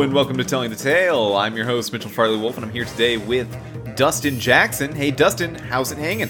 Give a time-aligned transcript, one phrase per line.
[0.00, 1.36] Hello and welcome to Telling the Tale.
[1.36, 3.54] I'm your host, Mitchell Farley Wolf, and I'm here today with
[3.96, 4.94] Dustin Jackson.
[4.94, 6.28] Hey, Dustin, how's it hanging?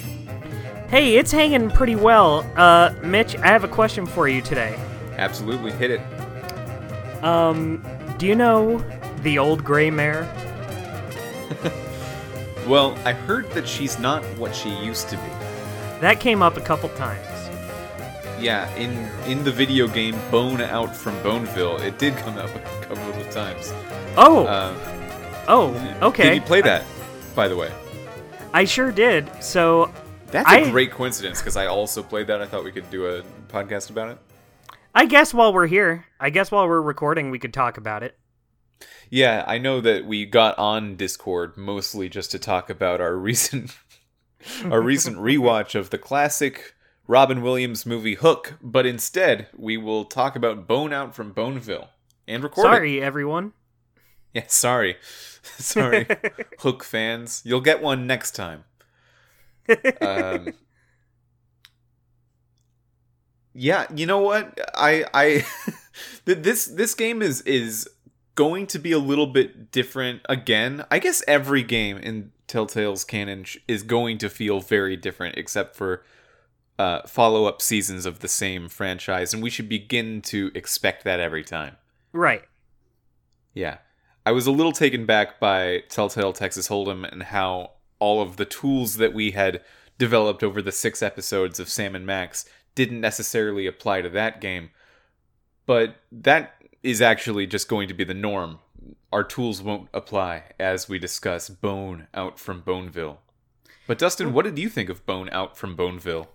[0.89, 2.45] Hey, it's hanging pretty well.
[2.57, 4.77] Uh, Mitch, I have a question for you today.
[5.19, 6.01] Absolutely, hit it.
[7.23, 7.87] Um,
[8.19, 8.85] do you know
[9.23, 10.29] the old gray mare?
[12.67, 15.23] Well, I heard that she's not what she used to be.
[16.01, 17.30] That came up a couple times.
[18.41, 18.91] Yeah, in
[19.31, 23.31] in the video game Bone Out from Boneville, it did come up a couple of
[23.31, 23.73] times.
[24.17, 24.75] Oh, Uh,
[25.49, 26.31] oh, okay.
[26.31, 26.85] Did you play that,
[27.35, 27.71] by the way?
[28.55, 29.31] I sure did.
[29.43, 29.93] So,
[30.29, 32.41] That's a I- great coincidence because I also played that.
[32.41, 34.19] I thought we could do a podcast about it.
[34.95, 38.19] I guess while we're here, I guess while we're recording, we could talk about it.
[39.11, 43.77] Yeah, I know that we got on Discord mostly just to talk about our recent
[44.65, 46.75] our recent rewatch of the classic
[47.11, 51.89] Robin Williams movie Hook, but instead we will talk about Bone Out from Boneville
[52.29, 52.69] and record it.
[52.69, 53.53] Sorry, everyone.
[54.33, 54.97] Yeah, sorry.
[55.43, 56.07] sorry.
[56.61, 57.43] Hook fans.
[57.45, 58.63] You'll get one next time.
[60.01, 60.55] Um
[63.55, 64.57] Yeah, you know what?
[64.77, 65.45] I I
[66.27, 67.91] this this game is is
[68.37, 70.85] going to be a little bit different again.
[70.93, 76.05] I guess every game in Telltale's canon is going to feel very different except for
[76.81, 81.45] uh, follow-up seasons of the same franchise and we should begin to expect that every
[81.45, 81.77] time.
[82.11, 82.43] Right.
[83.53, 83.79] Yeah.
[84.25, 88.47] I was a little taken back by Telltale Texas Hold'em and how all of the
[88.47, 89.63] tools that we had
[89.99, 94.71] developed over the six episodes of Sam and Max didn't necessarily apply to that game.
[95.67, 98.59] But that is actually just going to be the norm.
[99.13, 103.21] Our tools won't apply as we discuss Bone Out from Boneville.
[103.87, 106.31] But Dustin, what did you think of Bone Out from Boneville?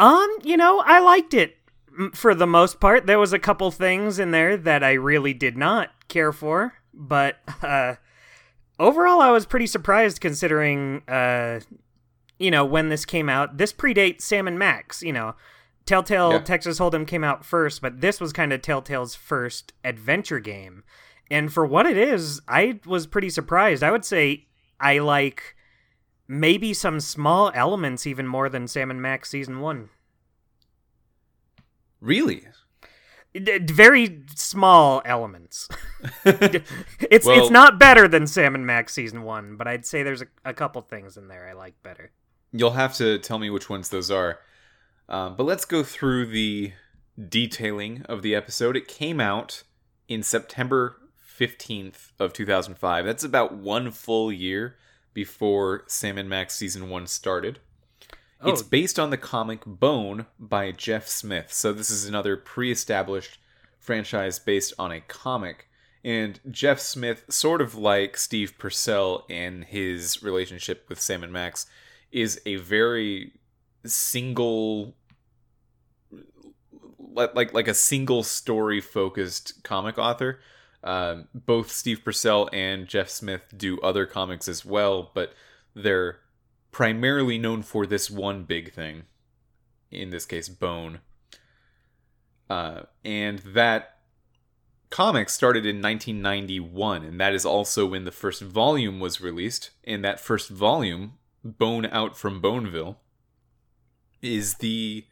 [0.00, 1.56] Um, you know, I liked it
[2.14, 3.06] for the most part.
[3.06, 7.36] There was a couple things in there that I really did not care for, but
[7.62, 7.96] uh
[8.78, 11.60] overall I was pretty surprised considering uh
[12.38, 13.58] you know, when this came out.
[13.58, 15.34] This predates Sam and Max, you know.
[15.84, 16.38] Telltale Yeah.
[16.38, 20.82] Texas Hold'em came out first, but this was kind of Telltale's first adventure game.
[21.30, 23.82] And for what it is, I was pretty surprised.
[23.82, 24.46] I would say
[24.80, 25.54] I like
[26.30, 29.90] maybe some small elements even more than Sam and Max season 1.
[32.00, 32.46] Really?
[33.34, 35.68] D- very small elements.
[36.24, 40.22] it's Well- it's not better than Sam and Max season one, but I'd say there's
[40.22, 42.12] a, a couple things in there I like better.
[42.52, 44.38] You'll have to tell me which ones those are.
[45.08, 46.72] Um, but let's go through the
[47.28, 48.76] detailing of the episode.
[48.76, 49.64] It came out
[50.08, 50.96] in September
[51.38, 53.04] 15th of 2005.
[53.04, 54.76] That's about one full year
[55.12, 57.58] before Sam and Max season 1 started.
[58.40, 58.50] Oh.
[58.50, 58.66] It's Oh.
[58.70, 61.52] based on the comic Bone by Jeff Smith.
[61.52, 63.38] So this is another pre-established
[63.78, 65.66] franchise based on a comic.
[66.02, 71.66] And Jeff Smith, sort of like Steve Purcell and his relationship with Sam and Max,
[72.10, 73.32] is a very
[73.84, 74.94] single
[77.12, 80.40] like, like a single story focused comic author.
[80.82, 85.34] Um, both Steve Purcell and Jeff Smith do other comics as well, but
[85.74, 86.20] they're
[86.72, 89.04] primarily known for this one big thing.
[89.90, 91.00] In this case, Bone.
[92.48, 93.98] Uh, and that
[94.90, 99.70] comic started in 1991, and that is also when the first volume was released.
[99.84, 101.14] And that first volume,
[101.44, 102.98] Bone Out from Boneville,
[104.22, 105.06] is the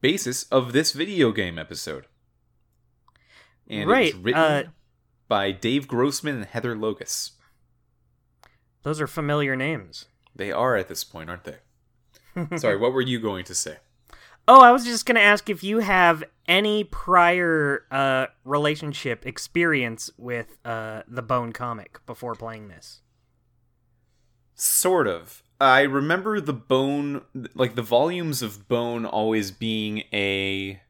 [0.00, 2.06] basis of this video game episode.
[3.68, 4.62] And Right, it's written uh,
[5.30, 7.30] by Dave Grossman and Heather Logas.
[8.82, 10.06] Those are familiar names.
[10.34, 12.56] They are at this point, aren't they?
[12.58, 13.76] Sorry, what were you going to say?
[14.48, 20.58] Oh, I was just gonna ask if you have any prior uh, relationship experience with
[20.64, 23.00] uh, the Bone comic before playing this.
[24.56, 25.44] Sort of.
[25.60, 27.22] I remember the bone,
[27.54, 30.80] like the volumes of bone, always being a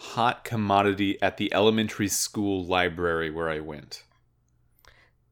[0.00, 4.04] hot commodity at the elementary school library where I went.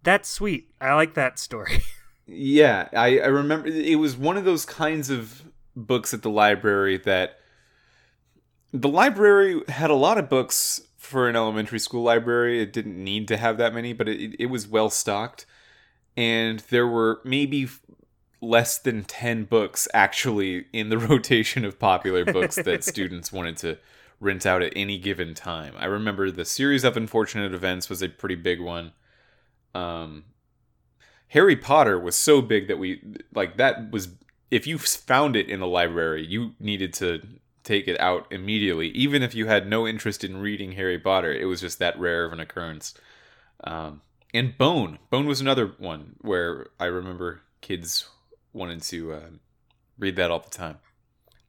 [0.02, 0.70] That's sweet.
[0.80, 1.82] I like that story.
[2.30, 5.44] Yeah, I, I remember it was one of those kinds of
[5.74, 7.38] books at the library that
[8.70, 12.60] the library had a lot of books for an elementary school library.
[12.60, 15.46] It didn't need to have that many, but it, it was well stocked.
[16.18, 17.68] And there were maybe
[18.42, 23.78] less than 10 books actually in the rotation of popular books that students wanted to
[24.20, 25.74] rent out at any given time.
[25.78, 28.92] I remember the series of unfortunate events was a pretty big one.
[29.74, 30.24] Um,
[31.28, 33.02] Harry Potter was so big that we
[33.34, 34.08] like that was
[34.50, 37.20] if you found it in the library, you needed to
[37.64, 41.32] take it out immediately, even if you had no interest in reading Harry Potter.
[41.32, 42.94] It was just that rare of an occurrence.
[43.62, 44.00] Um,
[44.32, 44.98] and Bone.
[45.10, 48.08] Bone was another one where I remember kids
[48.52, 49.30] wanted to uh,
[49.98, 50.78] read that all the time.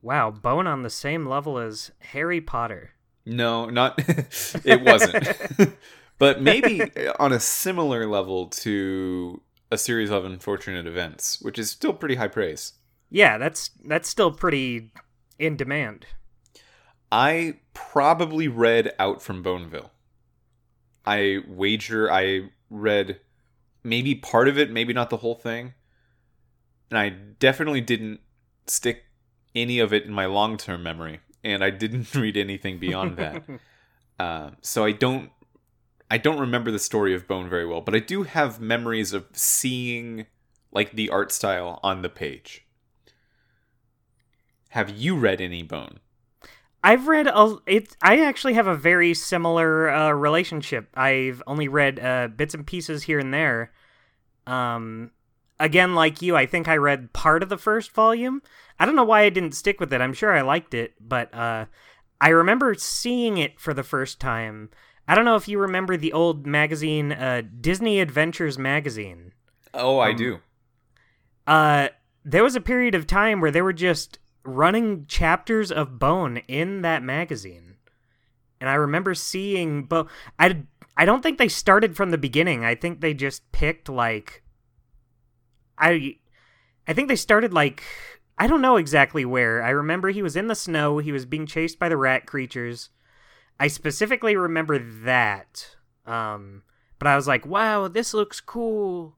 [0.01, 2.92] Wow, Bone on the same level as Harry Potter.
[3.25, 3.96] No, not
[4.66, 5.30] it wasn't.
[6.18, 6.81] but maybe
[7.19, 9.42] on a similar level to
[9.72, 12.74] a series of unfortunate events, which is still pretty high praise.
[13.10, 14.92] Yeah, that's that's still pretty
[15.38, 16.06] in demand.
[17.12, 19.92] I probably read Out from Boneville.
[21.06, 23.19] I wager I read
[23.84, 25.74] maybe part of it, maybe not the whole thing.
[26.92, 28.19] And I definitely didn't
[28.68, 29.06] stick
[29.56, 31.22] any of it in my long term memory.
[31.44, 33.44] And I didn't read anything beyond that.
[34.19, 35.31] uh, so I don't
[36.12, 39.25] I don't remember the story of Bone very well, but I do have memories of
[39.34, 40.25] seeing
[40.72, 42.66] like the art style on the page.
[44.69, 46.00] Have you read any Bone?
[46.84, 47.96] I've read a it.
[48.01, 50.90] I actually have a very similar uh, relationship.
[50.96, 53.72] I've only read uh, bits and pieces here and there.
[54.48, 55.12] Um,
[55.60, 58.42] again, like you, I think I read part of the first volume.
[58.80, 60.02] I don't know why I didn't stick with it.
[60.02, 61.66] I'm sure I liked it, but uh,
[62.22, 64.70] I remember seeing it for the first time.
[65.08, 69.34] I don't know if you remember the old magazine, uh, Disney Adventures magazine.
[69.74, 70.40] Oh, I um, do.
[71.46, 71.88] Uh,
[72.24, 76.82] there was a period of time where they were just running chapters of Bone in
[76.84, 77.75] that magazine.
[78.62, 80.08] And I remember seeing Bone.
[80.38, 80.64] I,
[80.96, 82.64] I don't think they started from the beginning.
[82.64, 84.44] I think they just picked, like.
[85.78, 86.18] I,
[86.88, 87.84] I think they started, like.
[88.39, 89.62] I don't know exactly where.
[89.62, 92.89] I remember he was in the snow, he was being chased by the rat creatures.
[93.59, 95.75] I specifically remember that.
[96.06, 96.63] Um,
[96.97, 99.18] but I was like, wow, this looks cool.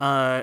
[0.00, 0.42] Uh,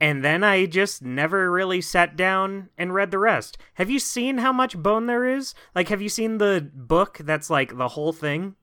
[0.00, 3.58] and then I just never really sat down and read the rest.
[3.74, 5.54] Have you seen how much bone there is?
[5.74, 8.56] Like, have you seen the book that's like the whole thing?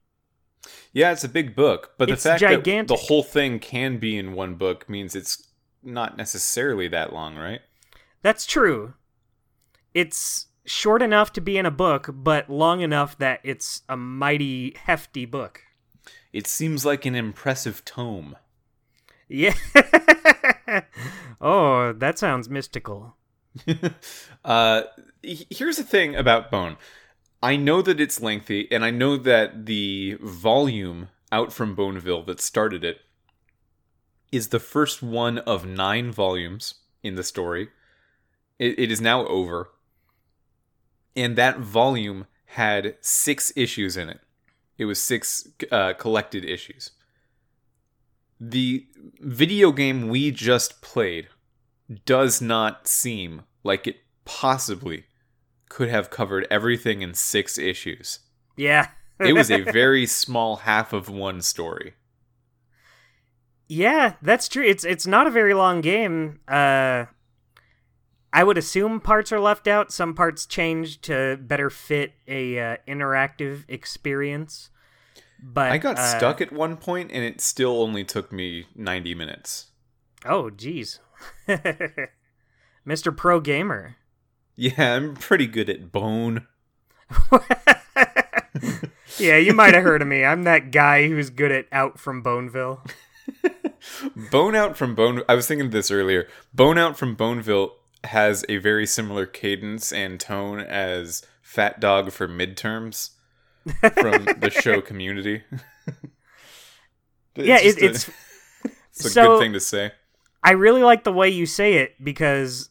[0.94, 2.88] Yeah, it's a big book, but it's the fact gigantic.
[2.88, 5.48] that the whole thing can be in one book means it's
[5.82, 7.62] not necessarily that long, right?
[8.22, 8.94] That's true.
[9.94, 14.76] It's short enough to be in a book, but long enough that it's a mighty
[14.86, 15.62] hefty book.
[16.32, 18.38] It seems like an impressive tome.
[19.28, 19.54] Yeah.
[21.42, 23.16] oh, that sounds mystical.
[24.46, 24.84] uh,
[25.24, 26.78] here's the thing about Bone.
[27.44, 32.40] I know that it's lengthy, and I know that the volume out from Boneville that
[32.40, 33.00] started it
[34.32, 37.70] is the first one of nine volumes in the story.
[38.62, 39.70] It, it is now over.
[41.16, 44.22] And that volume had six issues in it.
[44.78, 46.92] It was six uh, collected issues
[48.42, 48.88] the
[49.20, 51.28] video game we just played
[52.06, 55.06] does not seem like it possibly
[55.70, 58.20] could have covered everything in six issues.
[58.58, 58.88] Yeah.
[59.20, 61.94] it was a very small half of one story.
[63.70, 64.64] Yeah, that's true.
[64.66, 66.40] It's it's not a very long game.
[66.48, 67.06] Uh
[68.34, 72.78] I would assume parts are left out, some parts changed to better fit a uh,
[72.88, 74.70] interactive experience.
[75.42, 79.16] But I got uh, stuck at one point, and it still only took me ninety
[79.16, 79.68] minutes.
[80.24, 81.00] Oh, geez,
[82.88, 83.16] Mr.
[83.16, 83.98] Pro Gamer.
[84.56, 86.46] Yeah, I'm pretty good at bone.
[89.18, 90.24] yeah, you might have heard of me.
[90.24, 92.86] I'm that guy who's good at Out from Boneville.
[94.32, 95.24] Bone Out from Bone.
[95.28, 96.28] I was thinking of this earlier.
[96.54, 102.28] Bone Out from Boneville has a very similar cadence and tone as Fat Dog for
[102.28, 103.12] midterms
[103.80, 105.44] from the show Community.
[107.36, 108.12] it's yeah, it, it's a,
[108.90, 109.92] it's a so, good thing to say.
[110.44, 112.70] I really like the way you say it because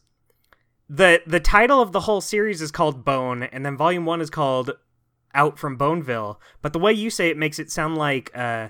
[0.89, 4.29] the the title of the whole series is called Bone, and then Volume One is
[4.29, 4.71] called
[5.33, 6.39] Out from Boneville.
[6.61, 8.69] But the way you say it makes it sound like uh,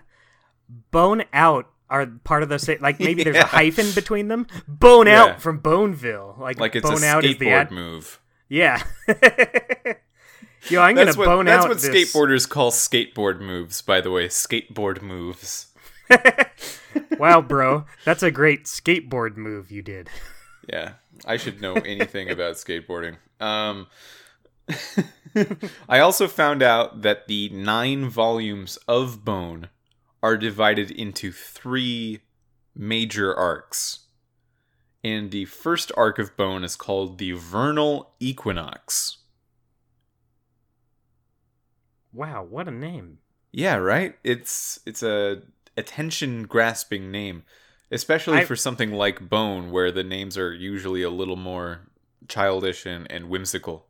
[0.91, 2.79] Bone Out are part of the same.
[2.81, 3.31] Like maybe yeah.
[3.31, 4.47] there's a hyphen between them.
[4.67, 5.23] Bone yeah.
[5.23, 8.19] Out from Boneville, like like it's bone a out skateboard is the ad- move.
[8.49, 8.81] Yeah.
[10.69, 11.69] Yo, I'm that's gonna what, bone that's out.
[11.69, 12.13] That's what this.
[12.13, 14.27] skateboarders call skateboard moves, by the way.
[14.27, 15.67] Skateboard moves.
[17.17, 20.09] wow, bro, that's a great skateboard move you did.
[20.71, 20.93] Yeah,
[21.25, 23.17] I should know anything about skateboarding.
[23.39, 23.87] Um,
[25.89, 29.69] I also found out that the nine volumes of Bone
[30.23, 32.21] are divided into three
[32.75, 33.99] major arcs.
[35.03, 39.17] And the first arc of Bone is called the Vernal Equinox.
[42.13, 43.19] Wow, what a name.
[43.51, 44.15] Yeah, right?
[44.23, 45.41] It's it's a
[45.75, 47.43] attention grasping name,
[47.89, 48.45] especially I...
[48.45, 51.89] for something like Bone where the names are usually a little more
[52.27, 53.87] childish and, and whimsical.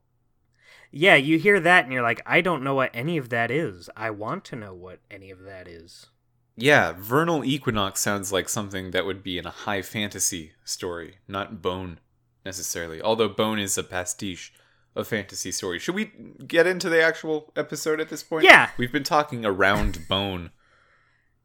[0.91, 3.89] Yeah, you hear that and you're like, I don't know what any of that is.
[3.95, 6.07] I want to know what any of that is.
[6.55, 11.61] Yeah, Vernal Equinox sounds like something that would be in a high fantasy story, not
[11.61, 11.99] Bone
[12.45, 13.01] necessarily.
[13.01, 14.53] Although Bone is a pastiche
[14.95, 15.79] of fantasy story.
[15.79, 16.11] Should we
[16.45, 18.43] get into the actual episode at this point?
[18.43, 18.69] Yeah.
[18.77, 20.51] We've been talking around Bone.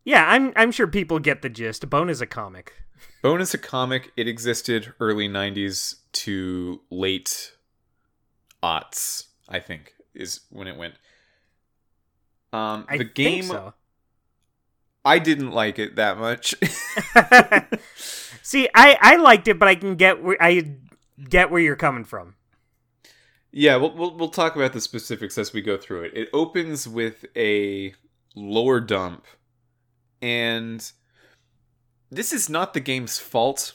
[0.05, 1.89] Yeah, I'm I'm sure people get the gist.
[1.91, 2.75] Bone is a comic.
[3.23, 4.13] Bone is a comic.
[4.17, 7.53] It existed early 90s to late
[8.63, 10.95] aughts, I think, is when it went.
[12.53, 13.75] Um, I the game, think so.
[15.07, 16.55] I didn't like it that much.
[18.43, 20.77] See, I I liked it, but I can get where I
[21.31, 22.35] get where you're coming from.
[23.53, 26.13] yeah, we'll, we'll we'll talk about the specifics as we go through it.
[26.15, 27.95] It opens with a
[28.35, 29.27] lore dump,
[30.23, 30.91] and
[32.11, 33.75] this is not the game's fault,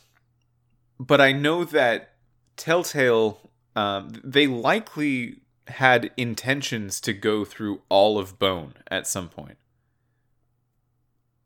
[1.00, 2.16] but I know that
[2.58, 9.58] Telltale, um, they likely had intentions to go through all of Bone at some point.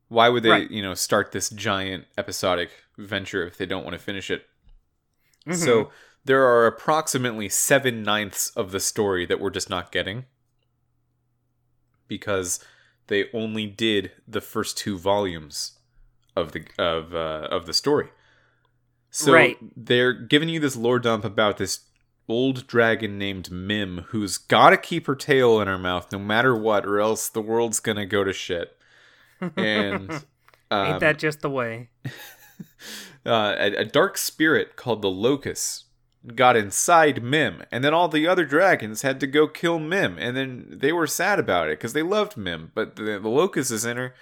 [0.07, 0.71] Why would they, Right.
[0.71, 4.47] you know, start this giant episodic venture if they don't want to finish it?
[5.47, 5.55] Mhm.
[5.55, 5.91] So
[6.24, 10.25] there are approximately seven ninths of the story that we're just not getting
[12.07, 12.59] because
[13.07, 15.79] they only did the first two volumes
[16.35, 18.09] of the of uh, of the story.
[19.09, 19.57] So Right.
[19.75, 21.81] they're giving you this lore dump about this
[22.27, 26.55] old dragon named Mim who's got to keep her tail in her mouth no matter
[26.55, 28.75] what, or else the world's gonna go to shit.
[29.41, 30.21] And um,
[30.87, 31.89] ain't that just the way?
[33.25, 35.85] uh, a, a dark spirit called the Locust
[36.33, 40.35] got inside Mim, and then all the other dragons had to go kill Mim, and
[40.35, 43.85] then they were sad about it because they loved Mim, but the, the Locust is
[43.85, 44.15] in her,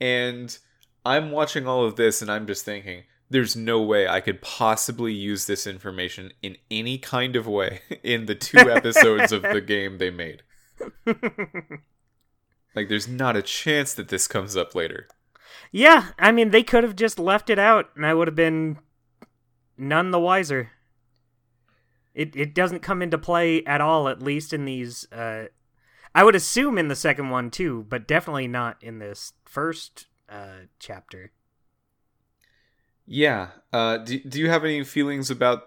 [0.00, 0.58] and
[1.04, 3.04] I'm watching all of this, and I'm just thinking.
[3.30, 8.24] There's no way I could possibly use this information in any kind of way in
[8.24, 10.42] the two episodes of the game they made.
[12.74, 15.08] Like, there's not a chance that this comes up later.
[15.70, 18.78] Yeah, I mean they could have just left it out, and I would have been
[19.76, 20.70] none the wiser.
[22.14, 25.10] It it doesn't come into play at all, at least in these.
[25.12, 25.46] Uh,
[26.14, 30.66] I would assume in the second one too, but definitely not in this first uh,
[30.78, 31.32] chapter.
[33.06, 33.48] Yeah.
[33.72, 35.64] Uh, do, do you have any feelings about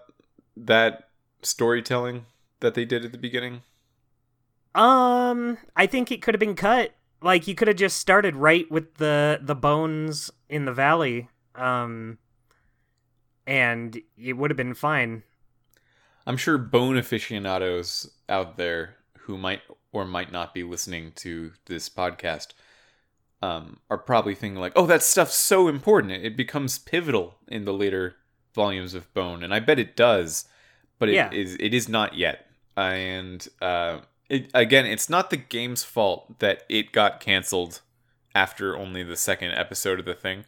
[0.56, 1.08] that
[1.42, 2.26] storytelling
[2.60, 3.62] that they did at the beginning?
[4.74, 6.94] Um, I think it could have been cut.
[7.20, 11.28] Like you could have just started right with the the bones in the valley.
[11.54, 12.18] Um,
[13.46, 15.22] and it would have been fine.
[16.26, 19.60] I'm sure bone aficionados out there who might
[19.92, 22.48] or might not be listening to this podcast
[23.42, 26.12] um, are probably thinking like, "Oh, that stuff's so important.
[26.12, 28.16] It, becomes pivotal in the later
[28.54, 30.46] volumes of Bone," and I bet it does,
[30.98, 31.66] but it is Yeah.
[31.66, 32.46] it is not yet.
[32.76, 34.00] And uh,
[34.32, 37.82] it, again, it's not the game's fault that it got canceled
[38.34, 40.44] after only the second episode of the thing.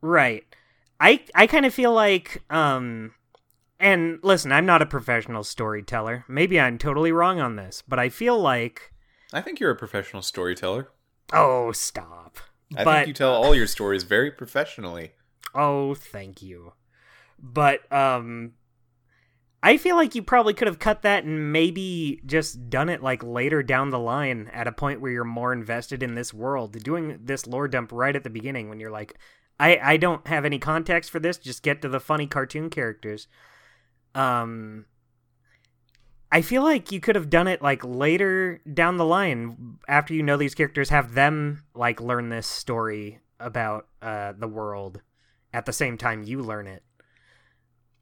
[0.00, 0.44] Right.
[1.00, 3.14] I I kind of feel like um
[3.80, 6.24] and listen, I'm not a professional storyteller.
[6.28, 8.92] Maybe I'm totally wrong on this, but I feel like
[9.32, 10.90] I think you're a professional storyteller.
[11.32, 12.38] oh, stop.
[12.76, 15.12] I But- think you tell all your stories very professionally.
[15.54, 16.74] Oh, thank you.
[17.38, 18.52] But um
[19.66, 23.24] I feel like you probably could have cut that and maybe just done it like
[23.24, 26.80] later down the line at a point where you're more invested in this world.
[26.84, 29.18] Doing this lore dump right at the beginning when you're like,
[29.58, 33.26] I, I don't have any context for this, just get to the funny cartoon characters.
[34.14, 34.84] Um
[36.30, 40.22] I feel like you could have done it like later down the line after you
[40.22, 45.02] know these characters have them like learn this story about uh the world
[45.52, 46.84] at the same time you learn it.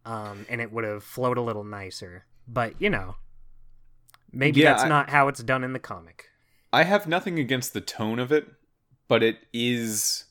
[0.05, 2.25] Um, and it would have flowed a little nicer.
[2.47, 3.17] But, you know,
[4.33, 6.27] maybe Yeah, that's I- not how it's done in the comic.
[6.73, 8.49] I have nothing against the tone of it,
[9.09, 10.25] but it is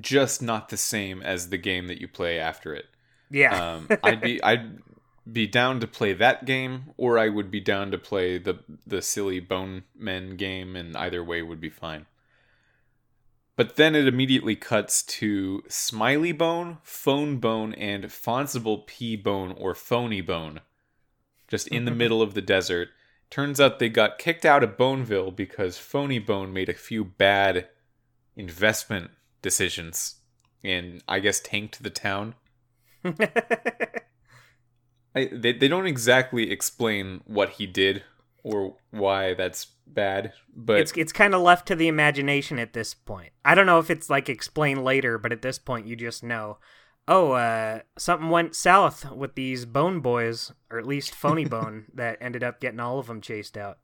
[0.00, 2.86] just not the same as the game that you play after it.
[3.30, 3.74] Yeah.
[3.74, 4.78] Um, I'd be I'd
[5.30, 9.02] be down to play that game, or I would be down to play the the
[9.02, 12.06] silly Bone Men game, and either way would be fine.
[13.58, 19.74] But then it immediately cuts to Smiley Bone, Fone Bone, and Phoncible P Bone or
[19.74, 20.60] Phoney Bone,
[21.48, 22.90] just in the middle of the desert.
[23.30, 27.66] Turns out they got kicked out of Boneville because Phoney Bone made a few bad
[28.36, 29.10] investment
[29.42, 30.20] decisions
[30.62, 32.36] and I guess tanked the town.
[33.04, 33.16] I,
[35.32, 38.04] they, they don't exactly explain what he did
[38.42, 42.94] or why that's bad, but it's it's kind of left to the imagination at this
[42.94, 43.32] point.
[43.44, 46.58] I don't know if it's like explained later, but at this point you just know,
[47.06, 52.18] oh, uh, something went south with these Bone Boys, or at least Phoney Bone, that
[52.20, 53.78] ended up getting all of them chased out.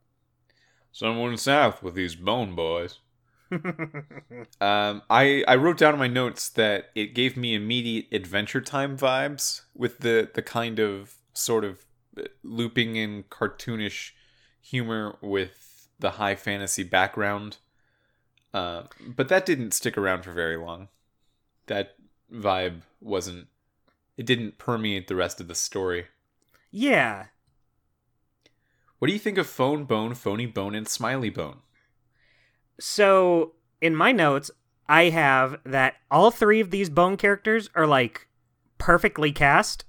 [0.91, 2.99] someone went south with these bone boys.
[4.61, 8.97] Um, I I wrote down in my notes that it gave me immediate Adventure Time
[8.97, 11.85] vibes with the the kind of sort of
[12.17, 14.11] uh, looping and cartoonish
[14.65, 17.57] humor with the high fantasy background.
[18.53, 20.87] Uh, but that didn't stick around for very long.
[21.67, 21.95] That
[22.33, 23.47] vibe wasn't.
[24.17, 26.05] It didn't permeate the rest of the story.
[26.71, 27.25] yeah.
[28.97, 31.57] What do you think of Fone Bone, Phoney Bone, and Smiley Bone?
[32.79, 34.49] So in my notes,
[34.87, 38.27] I have that all three of these bone characters are like
[38.77, 39.83] perfectly cast.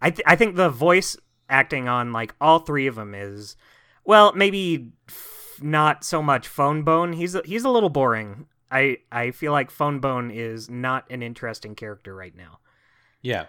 [0.00, 1.16] I th- I think the voice
[1.48, 3.56] acting on like all three of them is
[4.04, 7.12] well, maybe f- not so much Fone Bone.
[7.12, 8.46] He's a, he's a little boring.
[8.70, 12.60] I I feel like Fone Bone is not an interesting character right now.
[13.22, 13.46] Yeah,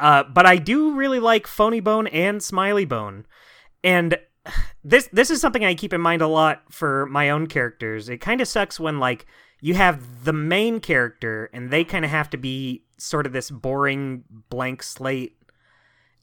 [0.00, 3.26] Uh, but I do really like Phoney Bone and Smiley Bone,
[3.82, 4.18] and
[4.84, 8.08] this this is something I keep in mind a lot for my own characters.
[8.08, 9.24] It kind of sucks when like
[9.60, 13.50] you have the main character and they kind of have to be sort of this
[13.50, 15.38] boring blank slate,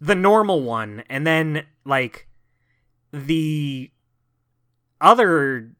[0.01, 2.27] the normal one, and then like
[3.13, 3.91] the
[4.99, 5.71] other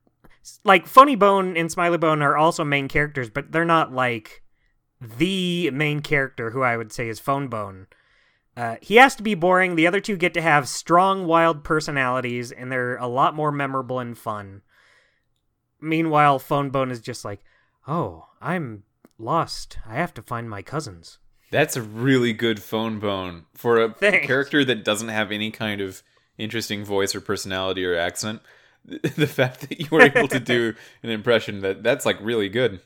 [0.63, 4.43] like Phoney Bone and Smiley Bone are also main characters, but they're not like
[5.01, 7.87] the main character who I would say is Fone Bone.
[8.55, 9.75] Uh, he has to be boring.
[9.75, 13.99] The other two get to have strong, wild personalities, and they're a lot more memorable
[13.99, 14.61] and fun.
[15.79, 17.39] Meanwhile, Fone Bone is just like,
[17.87, 18.83] oh, I'm
[19.17, 19.79] lost.
[19.87, 21.17] I have to find my cousins.
[21.51, 24.25] That's a really good Fone Bone for a Thanks.
[24.25, 26.01] character that doesn't have any kind of
[26.37, 28.41] interesting voice or personality or accent.
[28.83, 32.79] The fact that you were able to do an impression that that's like really good.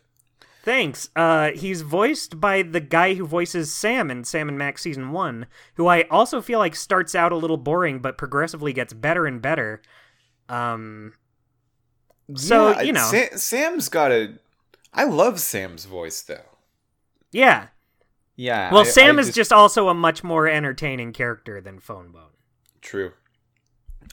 [0.64, 1.08] Thanks.
[1.16, 5.46] Uh, he's voiced by the guy who voices Sam in Sam and Max season one,
[5.76, 9.42] who I also feel like starts out a little boring, but progressively gets better and
[9.42, 9.82] better.
[10.50, 11.14] Um,
[12.36, 13.10] So, Yeah, you know.
[13.12, 14.34] Sa- Sam's got a.
[14.94, 16.58] I love Sam's voice though.
[17.32, 17.68] yeah.
[18.36, 18.72] Yeah.
[18.72, 22.32] Well, I- Sam I is just also a much more entertaining character than Fone Bone.
[22.82, 23.14] true.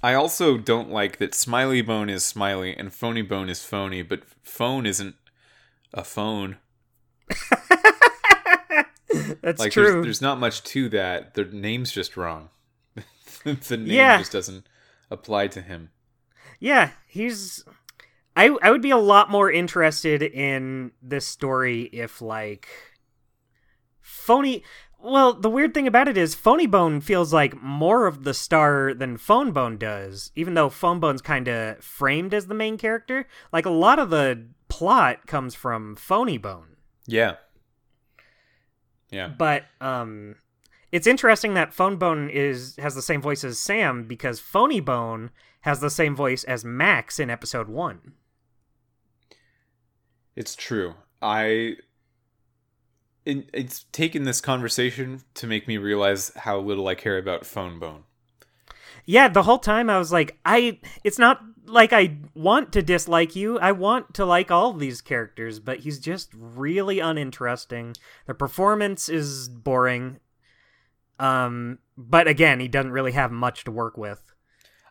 [0.02, 4.22] I also don't like that Smiley Bone is Smiley and Phoney Bone is phony, but
[4.42, 5.14] phone isn't
[5.92, 6.56] a phone.
[9.42, 9.92] That's like true.
[9.92, 11.34] There's, there's not much to that.
[11.34, 12.48] The name's just wrong.
[13.44, 14.18] the name Yeah.
[14.18, 14.66] just doesn't
[15.10, 15.90] apply to him.
[16.58, 17.62] Yeah, he's.
[18.34, 22.68] I I would be a lot more interested in this story if like
[24.22, 24.62] phony.
[25.02, 28.94] Well, the weird thing about it is Phoney Bone feels like more of the star
[28.94, 33.26] than Fone Bone does, even though Fone Bone's kind of framed as the main character.
[33.52, 36.76] Like a lot of the plot comes from Phoney Bone.
[37.06, 37.36] Yeah.
[39.10, 39.28] Yeah.
[39.28, 40.36] But um
[40.92, 45.30] it's interesting that Fone Bone is has the same voice as Sam because Phoney Bone
[45.62, 48.12] has the same voice as Max in episode 1.
[50.36, 50.94] It's true.
[51.20, 51.76] I.
[53.24, 57.78] It, it's taken this conversation to make me realize how little I care about Fone
[57.78, 58.04] Bone.
[59.04, 63.34] Yeah, the whole time I was like, I it's not like I want to dislike
[63.36, 63.58] you.
[63.58, 67.94] I want to like all these characters, but he's just really uninteresting.
[68.26, 70.18] The performance is boring.
[71.18, 74.20] Um, but again, he doesn't really have much to work with.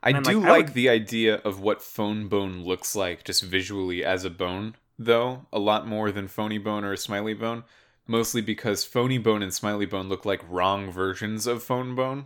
[0.04, 4.04] I do like, I would- the idea of what Fone Bone looks like just visually
[4.04, 7.64] as a bone, though, a lot more than Phoney Bone or Smiley Bone.
[8.12, 12.26] Mostly because Phoney Bone and Smiley Bone look like wrong versions of Fone Bone.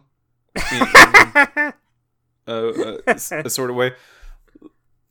[0.72, 0.88] In, in
[1.36, 1.72] uh,
[2.48, 3.94] uh, a, a- a sort of way.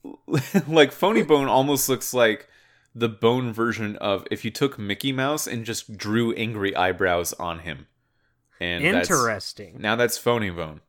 [0.66, 2.48] like Phoney Bone almost looks like
[2.92, 7.60] the bone version of if you took Mickey Mouse and just drew angry eyebrows on
[7.60, 7.86] him.
[8.58, 9.76] And that's- Interesting.
[9.78, 10.80] now that's Phoney Bone.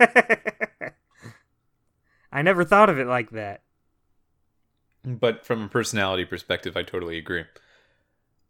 [2.32, 3.62] I never thought of it like that.
[5.04, 7.44] But from a personality perspective, I totally agree.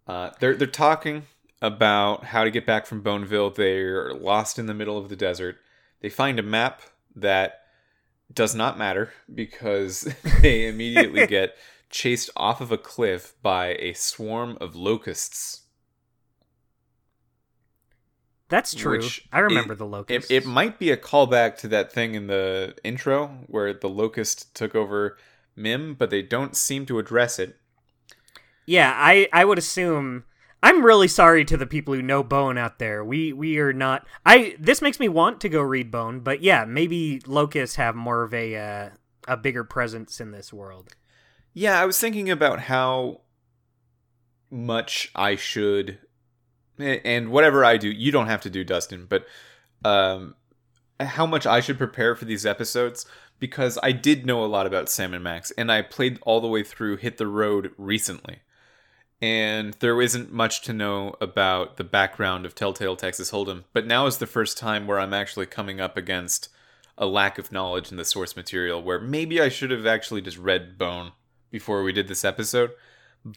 [0.09, 1.25] Uh, they're they're talking
[1.61, 3.51] about how to get back from Boneville.
[3.51, 5.57] They're lost in the middle of the desert.
[6.01, 6.81] They find a map
[7.15, 7.61] that
[8.33, 10.03] does not matter because
[10.43, 11.57] they immediately get
[11.91, 15.63] chased off of a cliff by a swarm of locusts.
[18.49, 19.03] That's true.
[19.31, 20.31] I remember it- the It, locusts.
[20.31, 24.75] it might be a callback to that thing in the intro where the locust took
[24.75, 25.19] over
[25.55, 27.57] Mim, but they don't seem to address it.
[28.69, 30.25] Yeah, I I would assume
[30.63, 33.03] I'm really sorry to the people who know Bone out there.
[33.03, 36.67] We we are not I this makes me want to go read Bone, but yeah,
[36.67, 38.91] maybe locusts have more of a uh,
[39.27, 40.95] a bigger presence in this world.
[41.55, 43.23] Yeah, I was thinking about how
[44.51, 45.99] much I should,
[46.79, 49.25] and whatever I do, you don't have to do, Dustin, but
[49.83, 50.35] um,
[51.01, 53.07] how much I should prepare for these episodes
[53.39, 56.49] because I did know a lot about Sam and Max and I played all the
[56.49, 58.41] way through Hit the Road recently.
[59.21, 64.07] And there isn't much to know about the background of Telltale Texas Hold'em, but now
[64.07, 66.49] is the first time where I'm actually coming up against
[66.97, 70.39] a lack of knowledge in the source material where maybe I should have actually just
[70.39, 71.13] read Bone
[71.51, 72.71] before we did this episode.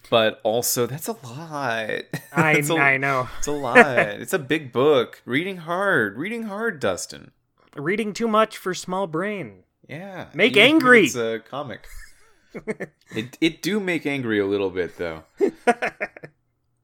[0.09, 1.89] But also, that's a lot.
[2.33, 3.27] I, It's know.
[3.39, 3.97] It's a lot.
[3.97, 5.21] it's a big book.
[5.25, 6.17] Reading hard.
[6.17, 7.31] Reading hard, Dustin.
[7.75, 9.63] Reading too much for small brain.
[9.87, 10.27] Yeah.
[10.33, 11.05] Make angry.
[11.05, 11.87] It's a comic.
[13.15, 15.23] It it do make angry a little bit though.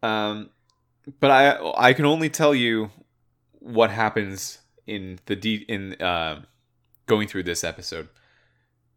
[0.04, 0.50] um,
[1.20, 2.92] but I I can only tell you
[3.60, 6.42] what happens in the de- in uh,
[7.06, 8.10] going through this episode,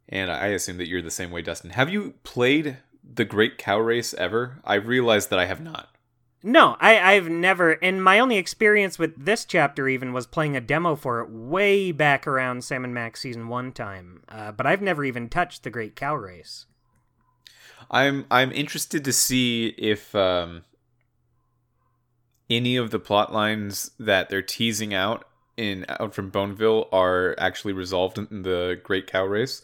[0.08, 1.70] and I assume that you're the same way, Dustin.
[1.70, 4.60] Have you played the Great Cow Race ever?
[4.64, 5.89] I realized that I have not.
[6.42, 7.72] No, I, I've never.
[7.72, 11.92] And my only experience with this chapter even was playing a demo for it way
[11.92, 14.22] back around Sam and Max season one time.
[14.28, 16.66] Uh, but I've never even touched the Great Cow Race.
[17.90, 20.64] I'm I'm interested to see if um,
[22.48, 25.26] any of the plot lines that they're teasing out
[25.58, 29.62] in out from Boneville are actually resolved in the Great Cow Race.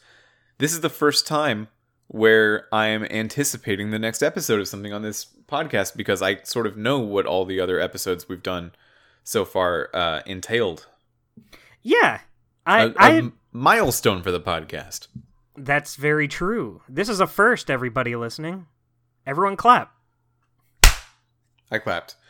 [0.59, 1.69] This is the first time
[2.09, 6.67] where I am anticipating the next episode of something on this podcast because I sort
[6.67, 8.73] of know what all the other episodes we've done
[9.25, 10.87] so far uh, entailed.
[11.83, 12.21] Yeah,
[12.65, 15.09] I, A- a I m- milestone for the podcast.
[15.57, 16.83] that's very true.
[16.89, 18.67] This is a first, everybody listening.
[19.27, 19.93] Everyone clap.
[21.71, 22.17] I clapped.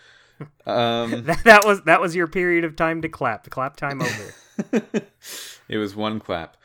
[0.66, 3.44] Um, That, that was that was your period of time to clap.
[3.44, 4.82] The clap time over.
[5.66, 6.58] it was one clap.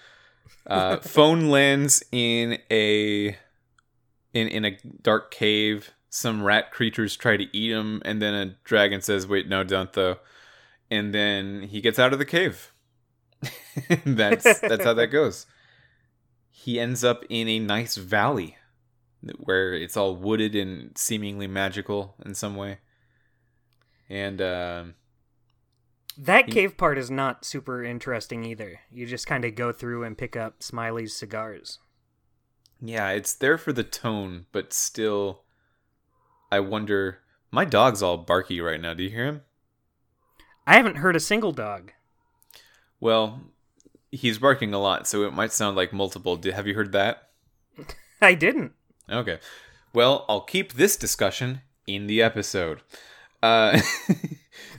[0.68, 3.28] Uh, Fone lands in a
[4.34, 5.92] in in a dark cave.
[6.14, 9.94] Some rat creatures try to eat him, and then a dragon says, "Wait, no, don't
[9.94, 10.18] though."
[10.90, 12.74] And then he gets out of the cave.
[14.06, 15.46] that's that's how that goes.
[16.50, 18.58] He ends up in a nice valley
[19.38, 22.80] where it's all wooded and seemingly magical in some way.
[24.10, 24.96] And um
[26.18, 28.82] That He- cave part is not super interesting either.
[28.92, 31.80] You just kind of go through and pick up Smiley's cigars.
[32.82, 35.44] Yeah, it's there for the tone, but still,
[36.52, 37.20] I wonder.
[37.52, 38.94] My dog's all barky right now.
[38.94, 39.42] Do you hear him?
[40.68, 41.92] I haven't heard a single dog.
[43.00, 43.42] Well,
[44.12, 46.40] he's barking a lot, so it might sound like multiple.
[46.54, 47.30] Have you heard that?
[48.22, 48.74] I didn't.
[49.10, 49.40] Okay.
[49.94, 52.82] Well, I'll keep this discussion in the episode.
[53.42, 53.80] Uh,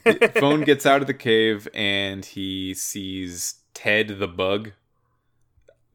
[0.35, 4.73] Fone gets out of the cave and he sees Ted the bug,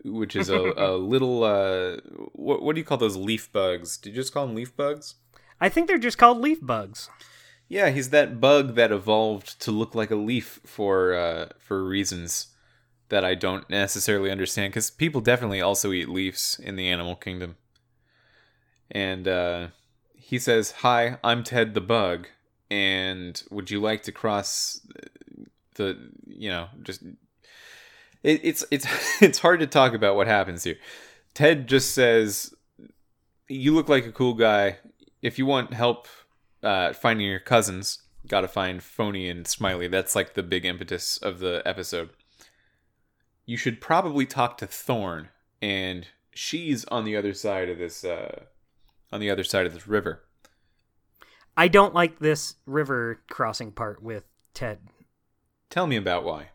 [0.04, 1.44] which is a, a little.
[1.44, 1.98] Uh,
[2.34, 3.98] what, what do you call those leaf bugs?
[3.98, 5.16] Did you just call them leaf bugs?
[5.60, 7.10] I think they're just called leaf bugs.
[7.70, 12.48] Yeah, he's that bug that evolved to look like a leaf for uh, for reasons
[13.10, 14.72] that I don't necessarily understand.
[14.72, 17.58] Because people definitely also eat leaves in the animal kingdom.
[18.90, 19.68] And uh,
[20.16, 22.28] he says, "Hi, I'm Ted the bug,
[22.72, 24.82] and would you like to cross
[25.76, 27.04] the you know just
[28.24, 28.88] it, it's it's
[29.22, 30.78] it's hard to talk about what happens here.
[31.34, 32.54] Ted just says,
[33.48, 34.78] "You look like a cool guy.
[35.28, 36.08] If you want help
[36.64, 39.90] uh, finding your cousins, got to find Phony and Smiley.
[39.90, 42.12] That's like the big impetus of the episode.
[43.46, 45.28] You should probably talk to Thorn,
[45.62, 48.46] and she's on the other side of this uh,
[49.12, 50.24] on the other side of this river."
[51.58, 54.80] I don't like this river crossing part with Ted.
[55.70, 56.52] Tell me about why.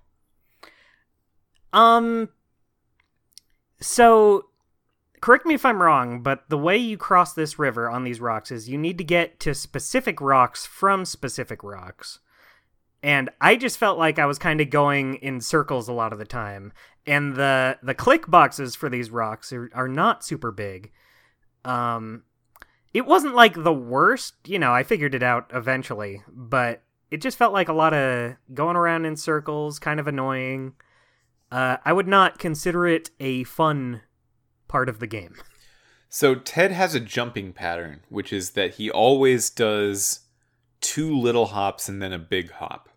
[1.75, 2.31] Um
[3.81, 4.47] so
[5.23, 8.51] correct me if I'm wrong, but the way you cross this river on these rocks
[8.51, 12.19] is you need to get to specific rocks from specific rocks.
[13.03, 16.19] And I just felt like I was kind of going in circles a lot of
[16.19, 16.73] the time.
[17.07, 20.93] And the the click boxes for these rocks are, are not super big.
[21.65, 22.25] Um
[22.93, 27.39] it wasn't like the worst, you know, I figured it out eventually, but it just
[27.39, 30.75] felt like a lot of going around in circles, kind of annoying.
[31.51, 34.03] Uh, I would not consider it a fun
[34.73, 35.35] part of the game.
[36.09, 40.21] So Ted has a jumping pattern, which is that he always does
[40.81, 42.89] two little hops and then a big hop.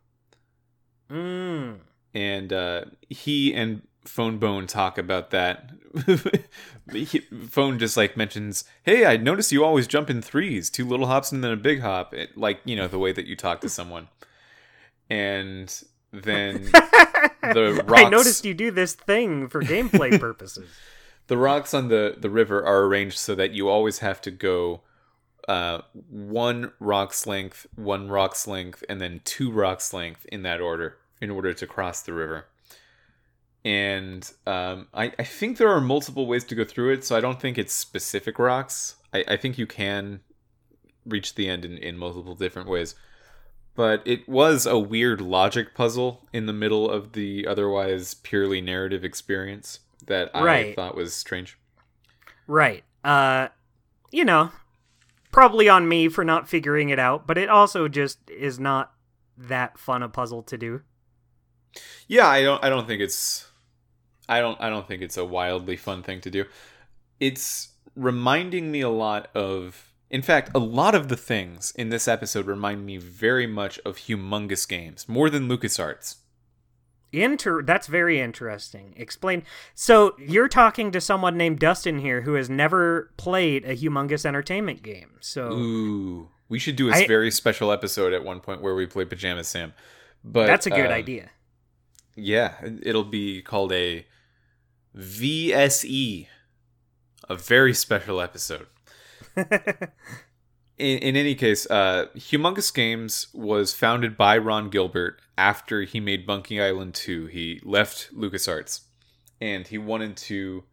[1.11, 1.81] Mm.
[2.15, 5.69] and uh, he and Fone Bone talk about that.
[7.49, 11.31] Phone just like mentions, "Hey, I noticed you always jump in threes, two little hops
[11.31, 13.69] and then a big hop, it, like you know the way that you talk to
[13.69, 14.07] someone."
[15.09, 15.71] And
[16.11, 16.63] then
[17.53, 20.69] the rocks, I noticed you do this thing for gameplay purposes.
[21.27, 24.81] The rocks on the the river are arranged so that you always have to go
[25.47, 30.97] uh, one rock's length, one rock's length, and then two rocks length in that order
[31.21, 32.47] in order to cross the river.
[33.63, 37.21] and um, I, I think there are multiple ways to go through it, so I
[37.21, 38.95] don't think it's specific rocks.
[39.13, 40.21] I, I think you can
[41.05, 42.95] reach the end in, in multiple different ways.
[43.75, 49.03] But it was a weird logic puzzle in the middle of the otherwise purely narrative
[49.03, 50.75] experience that I Right.
[50.75, 51.57] thought was strange.
[52.47, 52.83] Right.
[53.03, 53.49] Uh,
[54.11, 54.51] you know,
[55.31, 58.93] probably on me for not figuring it out, but it also just is not
[59.37, 60.81] that fun a puzzle to do.
[62.07, 63.47] Yeah, I don't I don't think it's
[64.29, 66.45] I don't I don't think it's a wildly fun thing to do.
[67.19, 72.07] It's reminding me a lot of in fact, a lot of the things in this
[72.07, 76.17] episode remind me very much of humongous games, more than LucasArts.
[77.23, 78.93] Inter that's very interesting.
[78.97, 79.43] Explain.
[79.73, 84.83] So, you're talking to someone named Dustin here who has never played a humongous entertainment
[84.83, 85.11] game.
[85.19, 86.29] So, Ooh.
[86.47, 89.43] We should do a I- very special episode at one point where we play Pajama
[89.43, 89.73] Sam.
[90.23, 91.29] But that's a good uh, idea.
[92.15, 94.05] Yeah, it'll be called a
[94.95, 96.27] VSE,
[97.29, 98.67] a very special episode.
[100.77, 106.27] In, in any case, uh, Humongous Games was founded by Ron Gilbert after he made
[106.27, 107.27] Monkey Island 2.
[107.27, 108.81] He left LucasArts
[109.39, 110.63] and he wanted to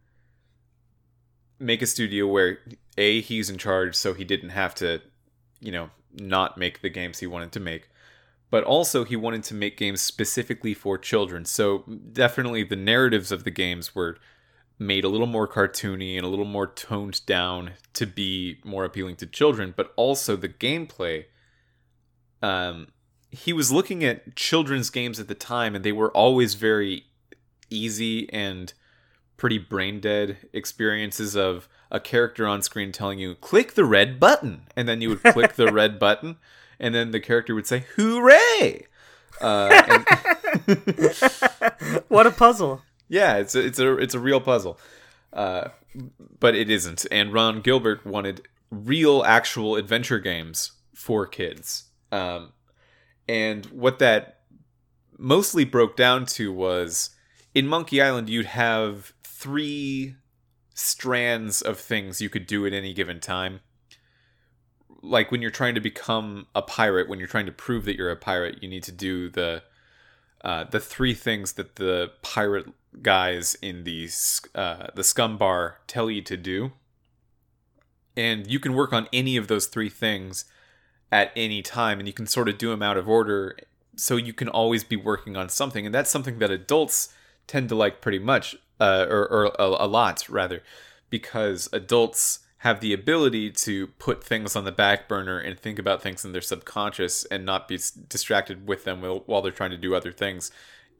[1.59, 2.59] make a studio where
[2.97, 5.01] A, he's in charge so he didn't have to,
[5.59, 7.89] you know, not make the games he wanted to make.
[8.49, 11.43] But also, he wanted to make games specifically for children.
[11.43, 11.79] So,
[12.11, 14.17] definitely, the narratives of the games were
[14.79, 19.15] made a little more cartoony and a little more toned down to be more appealing
[19.17, 21.25] to children, but also the gameplay.
[22.41, 22.87] Um,
[23.29, 27.05] he was looking at children's games at the time, and they were always very
[27.69, 28.73] easy and
[29.37, 34.63] pretty brain dead experiences of a character on screen telling you, click the red button.
[34.75, 36.37] And then you would click the red button,
[36.79, 38.87] and then the character would say, hooray!
[39.41, 40.03] Uh,
[40.67, 42.81] and- what a puzzle.
[43.13, 44.79] Yeah, it's a, it's a it's a real puzzle,
[45.33, 45.69] uh,
[46.39, 47.05] but it isn't.
[47.11, 51.91] And Ron Gilbert wanted real, actual adventure games for kids.
[52.11, 52.53] Um,
[53.27, 54.39] and what that
[55.19, 57.11] mostly broke down to was
[57.53, 60.15] in Monkey Island, you'd have three
[60.73, 63.59] strands of things you could do at any given time.
[65.03, 68.09] Like when you're trying to become a pirate, when you're trying to prove that you're
[68.09, 69.61] a pirate, you need to do the
[70.43, 72.65] uh, the three things that the pirate
[73.01, 74.09] guys in the
[74.55, 76.73] uh, the SCUMM Bar tell you to do,
[78.15, 80.45] and you can work on any of those three things
[81.11, 83.57] at any time, and you can sort of do them out of order,
[83.95, 87.13] so you can always be working on something, and that's something that adults
[87.47, 90.63] tend to like pretty much, uh, or, or a, a lot rather,
[91.09, 96.01] because adults have the ability to put things on the back burner and think about
[96.01, 97.77] things in their subconscious and not be
[98.07, 100.49] distracted with them while they're trying to do other things.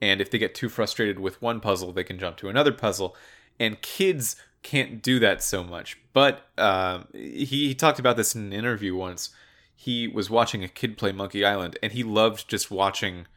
[0.04, 3.16] And if they get too frustrated with one puzzle, they can jump to another puzzle.
[3.58, 5.98] And kids can't do that so much.
[6.12, 9.30] But um, he, he talked about this in an interview once.
[9.74, 13.28] He was watching a kid play Monkey Island, and he loved just watching,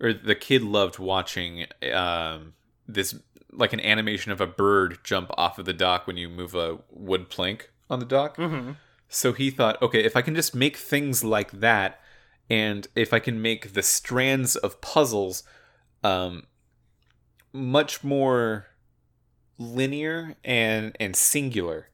[0.00, 2.54] or the kid loved watching um,
[2.86, 3.14] this
[3.52, 6.78] like an animation of a bird jump off of the dock when you move a
[6.90, 8.36] wood plank on the dock.
[8.36, 8.72] hmm
[9.08, 12.00] So he thought, okay, if I can just make things like that,
[12.48, 15.42] and if I can make the strands of puzzles
[16.02, 16.44] um,
[17.52, 18.66] much more
[19.58, 21.88] linear and and singular,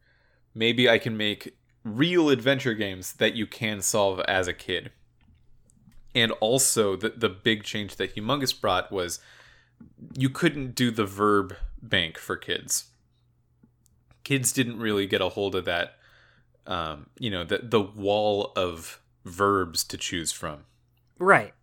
[0.55, 4.93] maybe I can make real adventure games that you can solve as a kid.
[6.15, 9.21] And also, the the big change that Humongous brought was
[10.17, 12.91] you couldn't do the verb bank for kids.
[14.23, 15.97] Kids didn't really get a hold of that
[16.67, 20.65] um, you know, the the wall of verbs to choose from.
[21.19, 21.55] Right.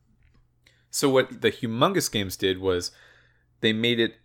[0.91, 2.91] So what the humongous games did was
[3.61, 4.15] they made it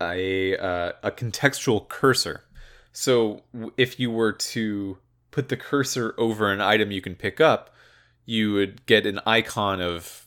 [0.00, 2.44] a uh, a contextual cursor.
[2.92, 3.42] So
[3.76, 4.98] if you were to
[5.30, 7.74] put the cursor over an item you can pick up,
[8.24, 10.26] you would get an icon of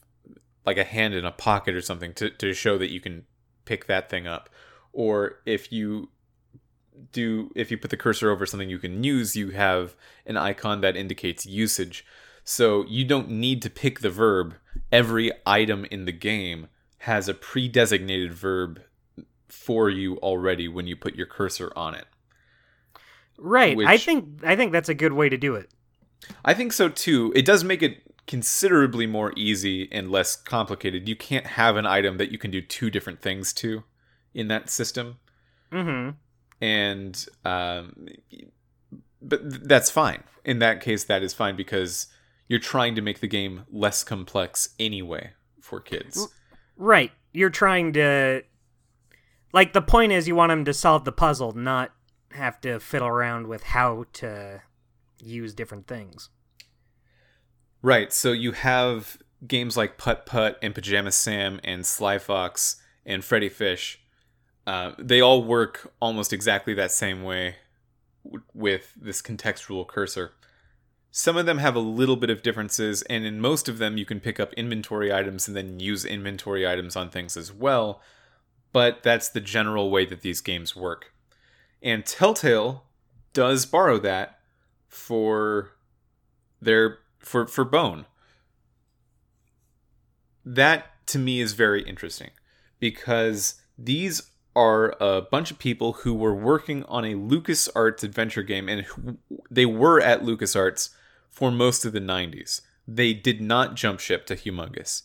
[0.65, 3.25] like a hand in a pocket or something to, to show that you can
[3.65, 4.49] pick that thing up.
[4.93, 6.09] Or if you
[7.11, 10.81] do if you put the cursor over something you can use, you have an icon
[10.81, 12.05] that indicates usage.
[12.43, 14.55] So you don't need to pick the verb.
[14.91, 16.67] Every item in the game
[16.99, 18.81] has a pre-designated verb
[19.47, 22.05] for you already when you put your cursor on it.
[23.37, 23.77] Right.
[23.85, 25.69] I think I think that's a good way to do it.
[26.45, 27.33] I think so too.
[27.35, 31.09] It does make it considerably more easy and less complicated.
[31.09, 33.83] You can't have an item that you can do two different things to
[34.33, 35.17] in that system.
[35.71, 36.11] hmm
[36.61, 38.07] and um,
[39.21, 40.23] but th- that's fine.
[40.45, 42.07] In that case, that is fine because
[42.47, 46.27] you're trying to make the game less complex anyway for kids.
[46.75, 47.11] Right.
[47.31, 48.43] You're trying to
[49.53, 51.91] like the point is you want them to solve the puzzle, not
[52.31, 54.61] have to fiddle around with how to
[55.21, 56.29] use different things.
[57.81, 58.11] Right.
[58.13, 63.49] So you have games like Putt Putt and Pajama Sam and Spy Fox and Freddy
[63.49, 63.99] Fish.
[64.67, 67.55] Uh, they all work almost exactly that same way
[68.23, 70.33] w- with this contextual cursor.
[71.13, 74.05] Some of them have a little bit of differences, and in most of them, you
[74.05, 78.01] can pick up inventory items and then use inventory items on things as well.
[78.71, 81.13] But that's the general way that these games work.
[81.83, 82.85] And Telltale
[83.33, 84.39] does borrow that
[84.87, 85.73] for
[86.61, 88.05] their for for Bone.
[90.45, 92.29] That to me is very interesting
[92.79, 98.67] because these are a bunch of people who were working on a LucasArts adventure game
[98.67, 99.17] and
[99.49, 100.89] they were at LucasArts
[101.31, 102.61] for most of the 90s.
[102.87, 105.03] They did not jump ship to Humongous.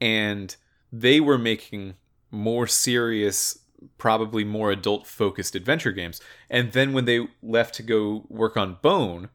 [0.00, 0.54] And
[0.92, 1.94] they were making
[2.30, 3.60] more serious,
[3.96, 6.20] probably more adult focused adventure games.
[6.50, 9.30] And then when they left to go work on Bone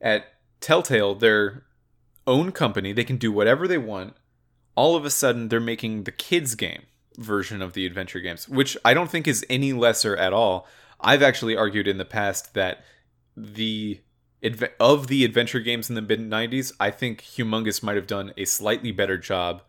[0.00, 0.24] at
[0.60, 1.64] Telltale, their
[2.26, 4.14] own company, they can do whatever they want.
[4.74, 6.82] All of a sudden, they're making the kids' game
[7.16, 10.66] version of the adventure games, which I don't think is any lesser at all.
[11.00, 12.84] I've actually argued in the past that
[13.36, 14.00] the
[14.78, 18.44] of the adventure games in the mid 90s, I think Humongous might have done a
[18.44, 19.62] slightly better job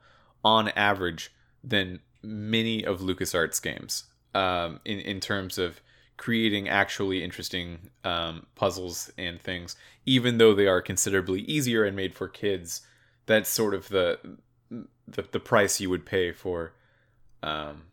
[0.44, 1.32] on average
[1.64, 5.82] than many of LucasArts games um, in, in terms of
[6.18, 12.14] creating actually interesting um, puzzles and things, even though they are considerably easier and made
[12.14, 12.82] for kids.
[13.26, 14.20] That's sort of the
[15.08, 16.74] the, the price you would pay for
[17.42, 17.84] um,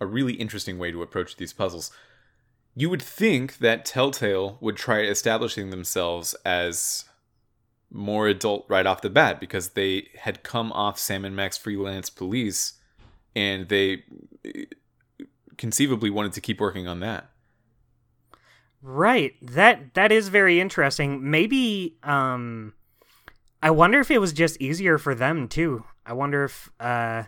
[0.00, 1.90] a really interesting way to approach these puzzles.
[2.74, 7.04] You would think that Telltale would try establishing themselves as
[7.90, 12.08] more adult right off the bat because they had come off Sam and Max Freelance
[12.08, 12.74] Police
[13.34, 14.04] and they
[15.56, 17.30] conceivably wanted to keep working on that.
[18.82, 19.34] Right.
[19.42, 21.30] That that is very interesting.
[21.30, 22.74] Maybe um
[23.62, 25.84] I wonder if it was just easier for them too.
[26.06, 27.24] I wonder if uh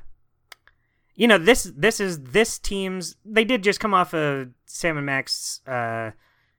[1.15, 5.07] you know this this is this team's they did just come off of Sam and
[5.07, 6.13] Max uh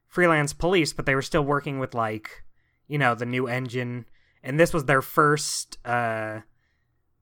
[0.08, 2.44] freelance police but they were still working with like
[2.88, 4.06] you know the new engine.
[4.44, 6.42] And this was their first uh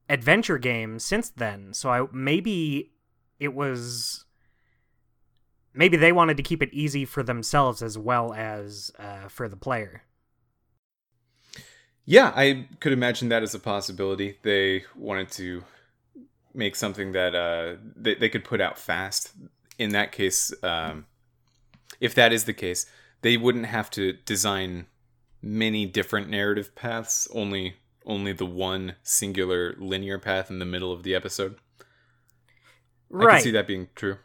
[0.08, 1.72] adventure game since then.
[1.72, 2.92] So I maybe
[3.40, 4.24] it was
[5.74, 9.56] maybe they wanted to keep it easy for themselves as well as uh, for the
[9.56, 10.02] player.
[12.04, 14.38] Yeah I could imagine that as a possibility.
[14.42, 15.64] They wanted to
[16.54, 19.32] make something that uh, they, they could put out fast.
[19.78, 21.06] In that case, um,
[22.00, 22.86] if that is the case,
[23.22, 24.86] they wouldn't have to design
[25.40, 27.28] many different narrative paths.
[27.32, 31.56] Only only the one singular linear path in the middle of the episode.
[33.08, 33.28] Right.
[33.28, 34.18] I can see that being true.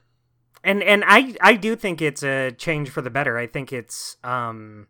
[0.64, 3.38] And and I I do think it's a change for the better.
[3.38, 4.88] I think it's um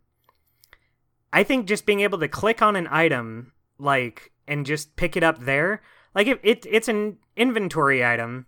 [1.32, 5.24] I think just being able to click on an item like and just pick it
[5.24, 5.82] up there
[6.18, 8.48] like if it it's an inventory item,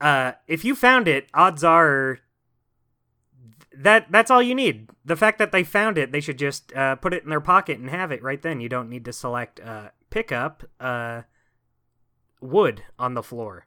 [0.00, 2.20] uh, if you found it, odds are
[3.78, 4.88] that that's all you need.
[5.04, 7.78] The fact that they found it, they should just uh, put it in their pocket
[7.78, 8.60] and have it right then.
[8.60, 11.22] You don't need to select uh, pick up uh,
[12.40, 13.66] wood on the floor.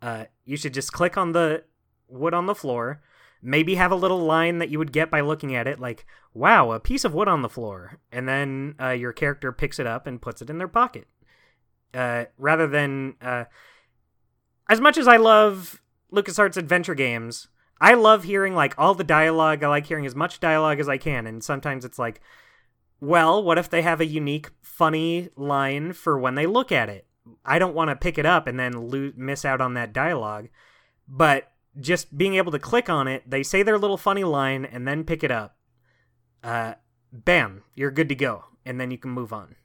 [0.00, 1.64] Uh, you should just click on the
[2.08, 3.02] wood on the floor.
[3.42, 6.72] Maybe have a little line that you would get by looking at it, like "Wow,
[6.72, 10.06] a piece of wood on the floor," and then uh, your character picks it up
[10.06, 11.06] and puts it in their pocket
[12.38, 13.14] rather than
[14.68, 15.80] as much as I love
[16.12, 17.48] LucasArts adventure games,
[17.80, 19.62] I love hearing like all the dialogue.
[19.62, 22.20] I like hearing as much dialogue as I can, and sometimes it's like,
[23.00, 27.06] well, what if they have a unique, funny line for when they look at it?
[27.44, 30.48] I don't want to pick it up and then lo- miss out on that dialogue,
[31.08, 34.86] but just being able to click on it, they say their little funny line and
[34.86, 35.56] then pick it up.
[36.42, 36.74] Uh,
[37.12, 39.56] bam, you're good to go, and then you can move on.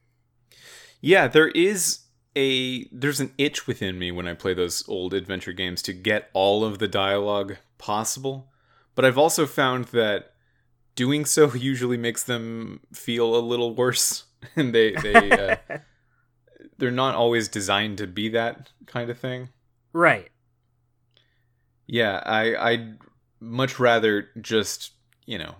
[1.00, 2.00] Yeah, there is
[2.36, 6.30] a there's an itch within me when I play those old adventure games to get
[6.34, 8.52] all of the dialogue possible,
[8.96, 10.34] but I've also found that
[10.96, 14.26] doing so usually makes them feel a little worse,
[14.56, 15.56] and they they uh,
[16.78, 19.50] they're not always designed to be that kind of thing.
[19.94, 20.30] Right.
[21.88, 22.98] Yeah, I I'd
[23.40, 24.92] much rather just
[25.26, 25.56] you know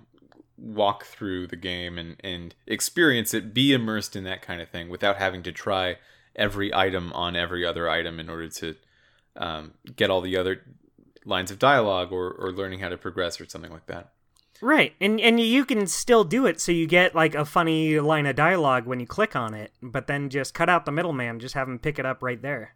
[0.58, 4.88] walk through the game and and experience it, be immersed in that kind of thing
[4.88, 5.98] without having to try
[6.36, 8.76] every item on every other item in order to
[9.36, 10.62] um, get all the other
[11.26, 14.12] lines of dialogue or, or learning how to progress or something like that.
[14.62, 14.94] Right.
[15.02, 18.36] And and you can still do it so you get like a funny line of
[18.36, 21.68] dialogue when you click on it, but then just cut out the middleman, just have
[21.68, 22.76] him pick it up right there.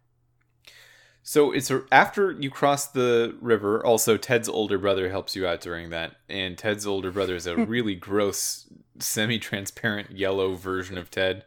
[1.22, 3.84] So it's after you cross the river.
[3.84, 7.56] Also, Ted's older brother helps you out during that, and Ted's older brother is a
[7.66, 8.68] really gross,
[9.00, 11.44] semi-transparent yellow version of Ted,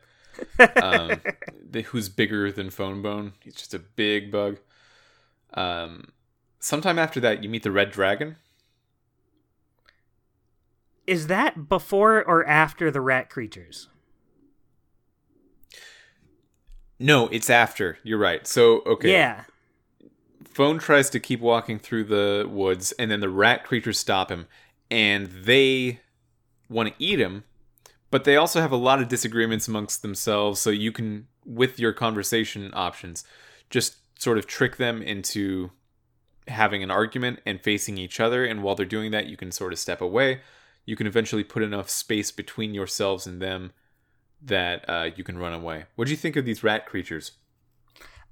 [0.82, 1.22] um,
[1.72, 3.34] the- who's bigger than Fone Bone.
[3.42, 4.60] He's just a big bug.
[5.54, 6.10] Um,
[6.60, 8.36] sometime after that, you meet the Red Dragon.
[11.08, 13.88] Is that before or after the rat creatures?
[17.00, 17.98] No, it's after.
[18.04, 18.46] You're right.
[18.46, 19.44] So okay, Yeah.
[20.44, 24.48] Fone tries to keep walking through the woods, and then the rat creatures stop him,
[24.92, 26.02] and they
[26.68, 27.46] want to eat him,
[28.12, 30.60] but they also have a lot of disagreements amongst themselves.
[30.60, 33.24] So you can, with your conversation options,
[33.70, 35.72] just sort of trick them into
[36.48, 38.44] having an argument and facing each other.
[38.44, 40.42] And while they're doing that, you can sort of step away.
[40.86, 43.72] You can eventually put enough space between yourselves and them
[44.42, 45.86] that uh, you can run away.
[45.96, 47.34] What do you think of these rat creatures?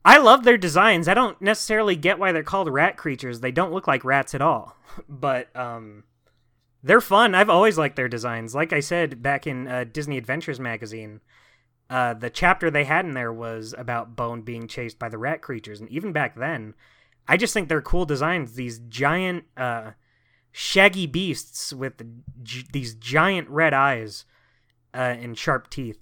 [0.04, 1.08] I love their designs.
[1.08, 3.42] I don't necessarily get why they're called rat creatures.
[3.42, 4.76] They don't look like rats at all.
[5.08, 6.06] But um
[6.88, 7.36] they're fun.
[7.36, 8.56] I've always liked their designs.
[8.56, 11.22] Like I said back in uh, Disney Adventures magazine,
[11.90, 15.42] uh, the chapter they had in there was about Bone being chased by the rat
[15.42, 16.74] creatures, and even back then,
[17.28, 18.54] I just think they're cool designs.
[18.54, 19.92] These giant, uh,
[20.52, 22.02] shaggy beasts with
[22.42, 24.26] g- these giant red eyes
[24.94, 26.00] uh, and sharp teeth,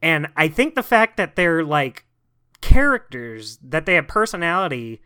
[0.00, 2.06] and I think the fact that they're like
[2.60, 5.00] characters, that they have personality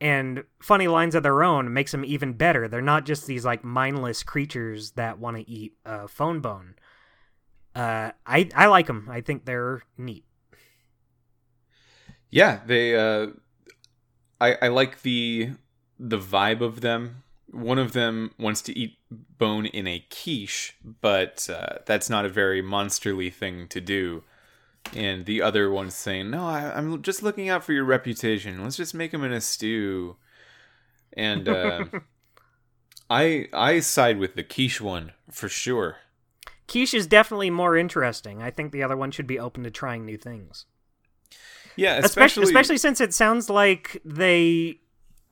[0.00, 2.68] and funny lines of their own makes them even better.
[2.68, 6.74] They're not just these like mindless creatures that want to eat uh, fone bone.
[7.74, 9.08] Uh, I I like them.
[9.10, 10.24] I think they're neat.
[12.30, 12.96] Yeah, they.
[12.96, 13.28] Uh,
[14.40, 15.50] I I like the
[15.98, 17.22] the vibe of them.
[17.50, 22.28] One of them wants to eat bone in a quiche, but uh, that's not a
[22.28, 24.22] very monsterly thing to do.
[24.94, 28.62] And the other one's saying, "No, I, I'm just looking out for your reputation.
[28.62, 30.16] Let's just make him in a stew."
[31.12, 31.84] And uh,
[33.10, 35.98] I I side with the quiche one for sure.
[36.66, 38.42] Quiche is definitely more interesting.
[38.42, 40.66] I think the other one should be open to trying new things.
[41.76, 44.80] Yeah, especially especially especially since it sounds like they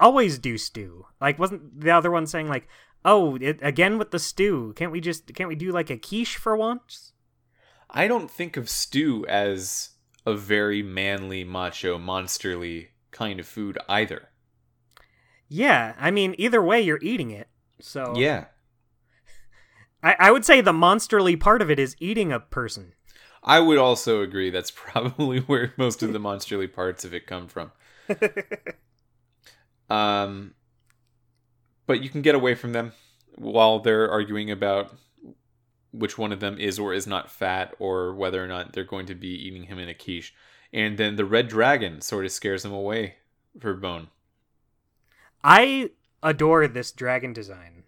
[0.00, 1.06] always do stew.
[1.20, 2.68] Like wasn't the other one saying like,
[3.04, 4.72] "Oh, it, again with the stew.
[4.76, 7.12] Can't we just can't we do like a quiche for once?"
[7.90, 9.90] I don't think of stew as
[10.26, 14.28] a very manly, macho, monsterly kind of food either.
[15.48, 17.48] Yeah, I mean either way you're eating it.
[17.80, 18.46] So Yeah.
[20.02, 22.92] I, I would say the monsterly part of it is eating a person.
[23.42, 27.48] I would also agree that's probably where most of the monsterly parts of it come
[27.48, 27.72] from.
[29.90, 30.54] Um
[31.86, 32.92] but you can get away from them
[33.36, 34.92] while they're arguing about
[35.92, 39.06] which one of them is or is not fat or whether or not they're going
[39.06, 40.34] to be eating him in a quiche.
[40.72, 43.16] And then the red dragon sort of scares them away
[43.58, 44.08] for Bone.
[45.42, 45.90] I
[46.22, 47.84] adore this dragon design.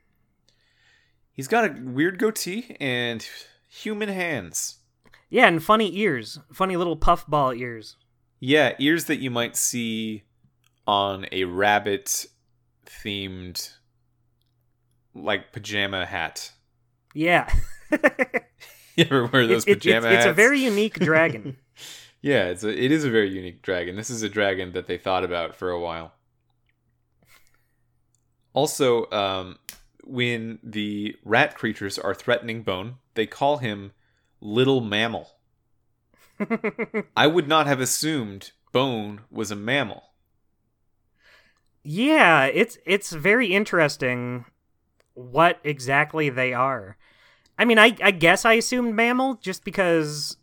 [1.32, 3.26] He's got a weird goatee and
[3.68, 4.78] human hands.
[5.28, 7.96] Yeah, and funny ears, funny little puffball ears.
[8.40, 10.24] Yeah, ears that you might see
[10.86, 12.26] on a rabbit
[12.86, 13.74] themed
[15.14, 16.52] like pajama hat.
[17.14, 17.52] Yeah.
[18.96, 20.16] You ever wear those It- it- it's, hats?
[20.16, 21.56] it's a very unique dragon.
[22.20, 23.96] yeah, it's a, it is a very unique dragon.
[23.96, 26.12] This is a dragon that they thought about for a while.
[28.52, 29.58] Also, um,
[30.04, 33.92] when the rat creatures are threatening Bone, they call him
[34.40, 35.30] Little Mammal.
[37.16, 40.04] I would not have assumed Bone was a mammal.
[41.84, 44.44] yeah, it's it's very interesting
[45.14, 46.96] what exactly they are.
[47.60, 50.36] I mean, I I guess I assumed mammal just because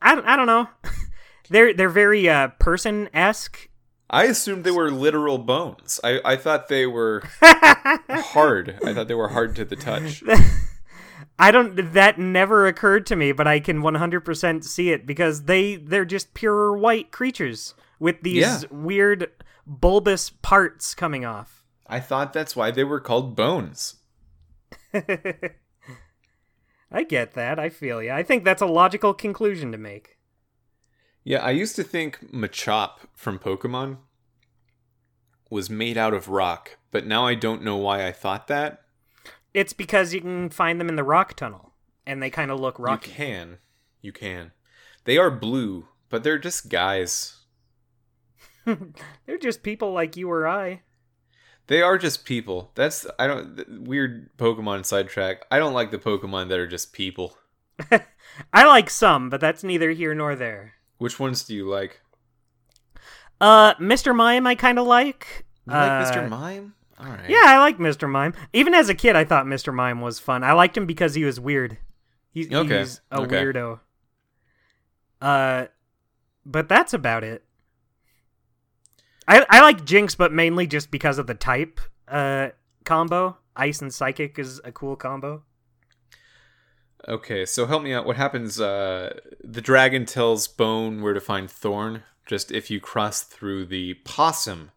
[0.00, 0.68] I don't, I don't know.
[1.50, 3.68] they're they're very uh person esque.
[4.08, 5.98] I assumed they were literal bones.
[6.04, 8.78] I, I thought they were hard.
[8.84, 10.22] I thought they were hard to the touch.
[11.38, 15.76] I don't that never occurred to me, but I can 100% see it because they
[15.76, 18.60] they're just pure white creatures with these Yeah.
[18.70, 19.30] weird
[19.66, 21.64] bulbous parts coming off.
[21.86, 23.96] I thought that's why they were called bones.
[26.92, 27.58] I get that.
[27.58, 28.10] I feel you.
[28.10, 30.18] I think that's a logical conclusion to make.
[31.24, 33.98] Yeah, I used to think Machop from Pokemon
[35.48, 38.82] was made out of rock, but now I don't know why I thought that.
[39.54, 41.72] It's because you can find them in the rock tunnel
[42.06, 43.10] and they kind of look rocky.
[43.10, 43.58] You can.
[44.00, 44.52] You can.
[45.04, 47.38] They are blue, but they're just guys.
[48.64, 50.82] They're just people like you or I.
[51.68, 52.70] They are just people.
[52.74, 55.44] That's I don't th- weird Pokemon sidetrack.
[55.50, 57.36] I don't like the Pokemon that are just people.
[58.52, 60.74] I like some, but that's neither here nor there.
[60.98, 62.00] Which ones do you like?
[63.40, 64.14] Uh, Mr.
[64.14, 65.44] Mime, I kind of like.
[65.66, 66.28] You like Uh, Mr.
[66.28, 66.74] Mime?
[66.98, 67.28] All right.
[67.28, 68.08] Yeah, I like Mr.
[68.08, 68.34] Mime.
[68.52, 69.74] Even as a kid, I thought Mr.
[69.74, 70.44] Mime was fun.
[70.44, 71.78] I liked him because he was weird.
[72.32, 73.36] He's, Okay, he's a okay.
[73.44, 73.80] weirdo.
[75.20, 75.66] Uh,
[76.46, 77.44] but that's about it.
[79.26, 82.48] I I like Jynx, but mainly just because of the type uh
[82.84, 83.36] combo.
[83.56, 85.42] Ice and Psychic is a cool combo.
[87.08, 88.06] Okay, so help me out.
[88.06, 88.60] What happens?
[88.60, 92.04] Uh, the dragon tells Bone where to find Thorn.
[92.26, 94.70] Just if you cross through the possum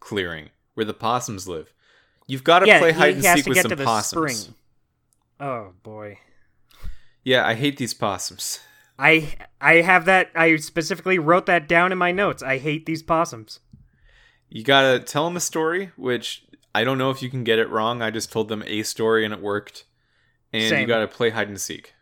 [0.00, 1.72] clearing where the possums live,
[2.26, 4.36] you've got to yeah, play hide and seek with some possums.
[4.36, 4.54] spring.
[5.38, 6.18] Oh boy.
[7.22, 8.58] Yeah, I hate these possums.
[8.98, 12.42] I I have that I specifically wrote that down in my notes.
[12.42, 13.60] I hate these possums.
[14.54, 17.68] You gotta tell them a story, which I don't know if you can get it
[17.68, 18.02] wrong.
[18.02, 19.84] I just told them a story and it worked.
[20.52, 21.92] And you gotta play hide and seek.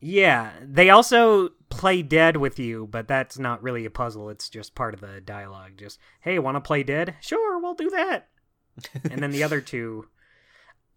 [0.00, 4.28] Yeah, they also play dead with you, but that's not really a puzzle.
[4.28, 5.74] It's just part of the dialogue.
[5.76, 7.14] Just, hey, want to play dead?
[7.20, 8.26] Sure, we'll do that.
[9.04, 10.08] and then the other two,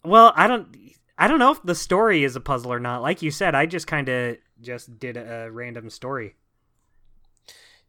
[0.03, 0.75] well, I don't,
[1.19, 3.03] I don't know if the story is a puzzle or not.
[3.03, 6.35] Like you said, I just kind of just did a random story.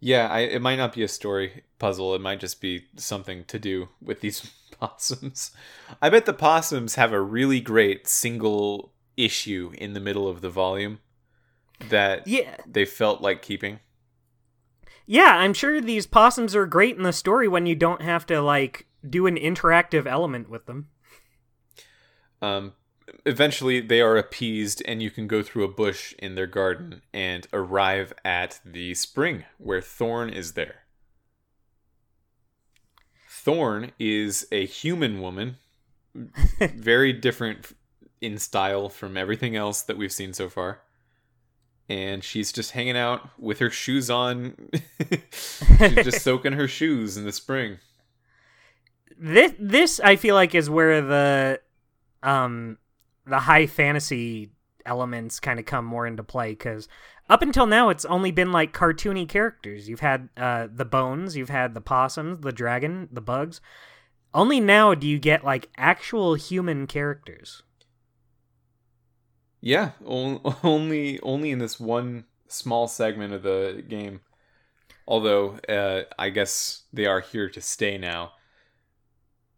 [0.00, 2.14] Yeah, I, it might not be a story puzzle.
[2.14, 5.50] It might just be something to do with these possums.
[6.00, 10.50] I bet the possums have a really great single issue in the middle of the
[10.50, 11.00] volume
[11.80, 13.80] that Yeah, they felt like keeping.
[15.06, 18.40] yeah, I'm sure these possums are great in the story when you don't have to
[18.40, 20.88] like do an interactive element with them.
[22.42, 22.72] Um,
[23.24, 27.46] eventually, they are appeased, and you can go through a bush in their garden and
[27.52, 30.82] arrive at the spring where Thorn is there.
[33.28, 35.56] Thorn is a human woman,
[36.60, 37.74] very different
[38.20, 40.80] in style from everything else that we've seen so far.
[41.88, 44.54] And she's just hanging out with her shoes on.
[45.78, 47.78] she's just soaking her shoes in the spring.
[49.18, 51.60] this this I feel like is where the
[52.22, 52.78] um
[53.30, 54.50] the high fantasy
[54.84, 56.88] elements kind of come more into play because
[57.28, 59.88] up until now it's only been like cartoony characters.
[59.88, 63.60] You've had uh the bones, you've had the possums, the dragon, the bugs.
[64.34, 67.62] Only now do you get like actual human characters.
[69.60, 74.20] Yeah, on- only only in this one small segment of the game.
[75.06, 78.32] Although uh, I guess they are here to stay now.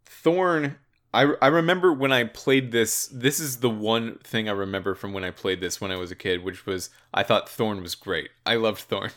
[0.07, 0.77] Thorn,
[1.15, 3.07] I I remember when I played this.
[3.13, 6.11] This is the one thing I remember from when I played this when I was
[6.11, 8.31] a kid, which was I thought Thorn was great.
[8.47, 9.11] I loved Thorn.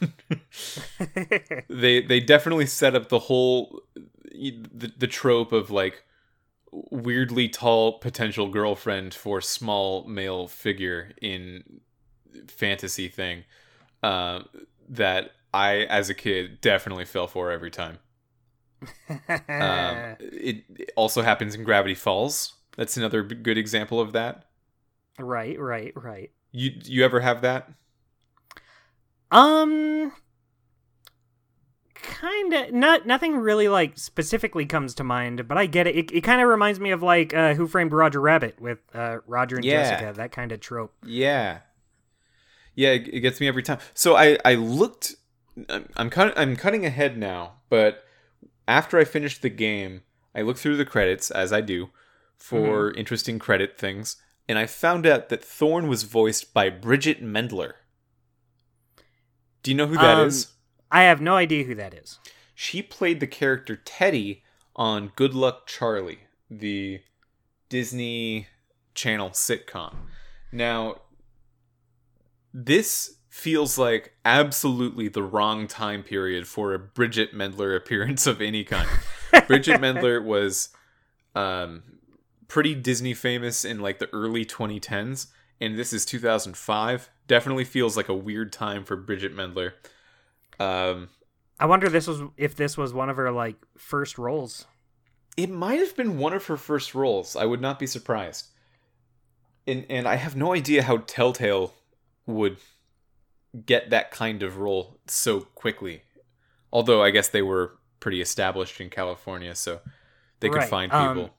[1.70, 3.82] they they definitely set up the whole
[4.34, 6.04] the, the trope of like
[6.92, 11.64] weirdly tall potential girlfriend for small male figure in
[12.48, 13.46] fantasy thing
[14.04, 14.42] uh,
[14.90, 18.00] that I as a kid definitely fell for every time.
[19.10, 19.18] Um,
[20.20, 22.54] it, it also happens in Gravity Falls.
[22.78, 24.46] That's another good example of that.
[25.20, 26.32] right, right, right.
[26.52, 27.70] You you ever have that?
[29.32, 30.12] Um
[31.94, 36.12] kind of not nothing really like specifically comes to mind but i get it it,
[36.12, 39.56] it kind of reminds me of like uh, who framed roger rabbit with uh, roger
[39.58, 40.00] and Yeah.
[40.00, 41.60] jessica that kind of trope Yeah.
[42.76, 43.80] Yeah, it, it gets me every time.
[43.94, 45.16] So I I looked
[45.70, 48.04] I'm I'm, cut, I'm cutting ahead now, but
[48.68, 50.02] after I finished the game,
[50.34, 51.90] I looked through the credits as I do
[52.38, 57.74] for interesting credit things, and I found out that Thorn was voiced by Bridget Mendler.
[59.64, 60.46] Do you know who that is?
[60.46, 60.52] Um,
[60.92, 62.20] i have no idea who that is
[62.54, 64.44] She played the character Teddy
[64.76, 67.02] on Good Luck Charlie, the
[67.70, 68.48] Disney
[68.94, 69.96] Channel sitcom.
[70.52, 71.02] Now,
[72.54, 78.64] this feels like absolutely the wrong time period for a Bridget Mendler appearance of any
[78.64, 78.90] kind.
[79.48, 80.70] Bridget Mendler was
[81.36, 81.84] um,
[82.48, 85.28] pretty Disney famous in like the early 2010s,
[85.60, 87.10] and this is 2005.
[87.28, 89.74] Definitely feels like a weird time for Bridget Mendler.
[90.58, 91.10] Um,
[91.60, 94.66] i wonder this was if this was one of her like first roles
[95.36, 97.36] It might have been one of her first roles.
[97.36, 98.48] I would not be surprised.
[99.68, 101.74] And and I have no idea how Telltale
[102.26, 102.58] would
[103.66, 106.02] get that kind of role so quickly.
[106.74, 109.80] Although I guess they were pretty established in California, so
[110.40, 111.36] they could Right, find um, people.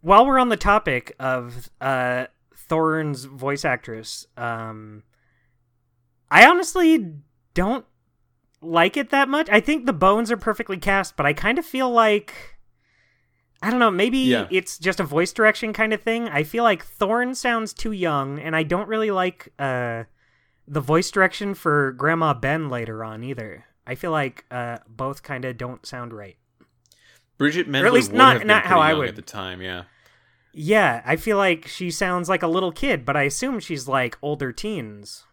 [0.00, 5.02] while we're on the topic of uh Thorn's voice actress, um
[6.30, 7.12] I honestly
[7.54, 7.84] don't
[8.60, 9.48] like it that much.
[9.50, 12.32] I think the bones are perfectly cast, but I kind of feel like
[13.62, 14.48] I don't know, maybe Yeah.
[14.50, 16.28] it's just a voice direction kind of thing.
[16.28, 20.04] I feel like Thorn sounds too young and I don't really like uh
[20.68, 23.64] the voice direction for Grandma Ben later on either.
[23.86, 26.36] I feel like uh, both kind of don't sound right.
[27.38, 29.60] Bridget Mendler least would not- have been not how I would- at the time.
[29.62, 29.84] Yeah.
[30.58, 34.16] Yeah, I feel like she sounds like a little kid, but I assume she's like
[34.22, 35.24] older teens.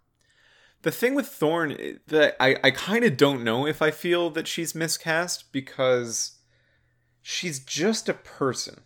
[0.81, 4.49] The thing with Thorn that I, I kind of don't know if I feel that
[4.49, 6.39] she's miscast because
[7.21, 8.81] she's just a person.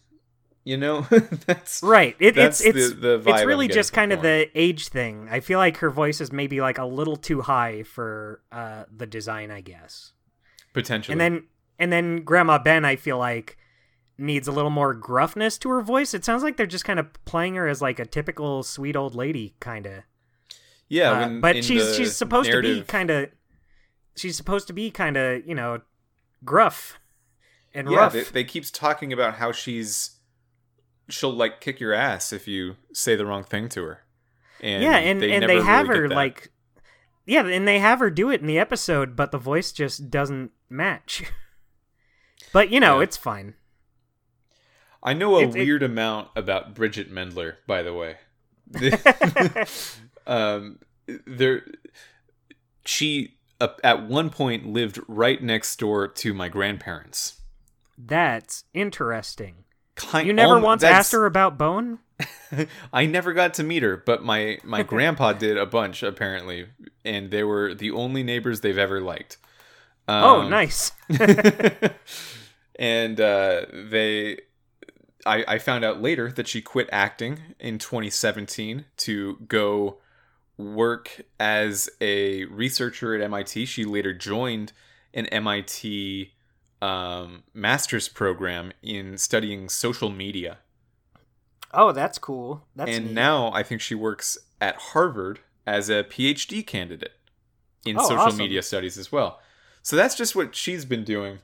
[0.68, 1.02] You know,
[1.46, 2.18] that's Right.
[2.20, 5.30] It, That's it's it's the- it's really just kind of the age thing.
[5.32, 9.06] I feel like her voice is maybe like a little too high for uh, the
[9.06, 10.12] design, I guess.
[10.74, 11.14] potentially.
[11.14, 11.44] And then
[11.80, 13.58] and then Grandma Ben, I feel like
[14.18, 16.14] needs a little more gruffness to her voice.
[16.14, 19.16] It sounds like they're just kind of playing her as like a typical sweet old
[19.16, 20.04] lady kind of.
[20.90, 23.30] yeah, Uh, when, but she's she's supposed to be kind of
[24.18, 25.80] she's supposed to be kind of you know
[26.44, 27.00] gruff
[27.74, 28.14] and yeah, rough.
[28.14, 30.12] they, they keeps talking about how she's
[31.10, 34.00] she'll like kick your ass if you say the wrong thing to her.
[34.62, 36.52] And yeah, and they and they have really her like
[37.26, 40.52] yeah, and they have her do it in the episode, but the voice just doesn't
[40.70, 41.24] match.
[42.54, 43.04] but you know, Yeah.
[43.04, 43.54] it's fine.
[45.04, 48.16] I know a it- weird amount about Bridget Mendler, by the way.
[50.28, 50.80] um,
[51.26, 51.64] there,
[52.86, 57.42] she uh, at one point lived right next door to my grandparents.
[57.98, 59.64] That's interesting.
[59.98, 62.00] Kind, You never once that's- asked her about Bone?
[62.94, 66.68] I never got to meet her, but my my grandpa did a bunch apparently,
[67.04, 69.38] and they were the only neighbors they've ever liked.
[70.08, 70.92] oh, Um, nice.
[72.80, 74.40] and uh, they
[75.26, 79.98] I, I found out later that she quit acting in 2017 to go
[80.58, 83.66] work as a researcher at MIT.
[83.66, 84.72] She later joined
[85.14, 86.34] an MIT
[86.82, 90.60] um, master's program in studying social media.
[91.74, 92.64] oh, that's cool.
[92.76, 93.14] That's and neat.
[93.14, 97.14] now I think she works at Harvard as a PhD candidate
[97.86, 98.38] in Oh, social awesome.
[98.38, 99.40] media studies as well.
[99.82, 101.40] So that's just what she's been doing.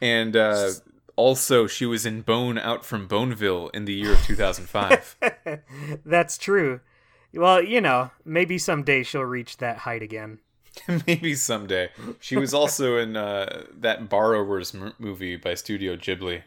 [0.00, 0.70] And uh,
[1.16, 5.16] also, she was in Bone Out from Boneville in the year of 2005.
[6.04, 6.80] that's true.
[7.34, 10.38] Well, you know, maybe someday she'll reach that height again.
[11.06, 11.90] Maybe someday.
[12.20, 16.42] She was also in uh, that Borrowers m- movie by Studio Ghibli.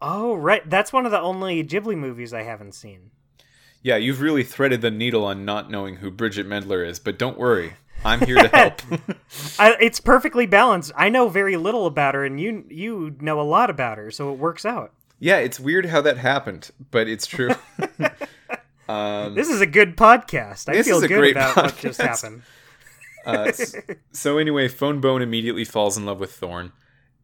[0.00, 0.68] Oh, right.
[0.68, 3.10] That's one of the only Ghibli movies I haven't seen.
[3.82, 7.38] Yeah, you've really threaded the needle on not knowing who Bridget Mendler is, but don't
[7.38, 7.74] worry.
[8.04, 8.80] I'm here to help.
[9.58, 10.92] I, it's perfectly balanced.
[10.96, 14.32] I know very little about her, and you you know a lot about her, so
[14.32, 14.92] it works out.
[15.18, 17.50] yeah, it's weird how that happened, but it's true.
[18.88, 20.68] um, This is a good podcast.
[20.68, 22.42] I feel good about what just happened.
[23.28, 23.52] Uh,
[24.12, 26.72] so anyway, Fone Bone immediately falls in love with Thorn,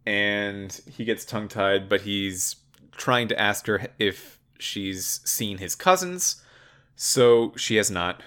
[0.06, 2.56] and he gets tongue tied, but he's
[2.92, 6.42] trying to ask her if she's seen his cousins.
[6.94, 8.22] So she has not.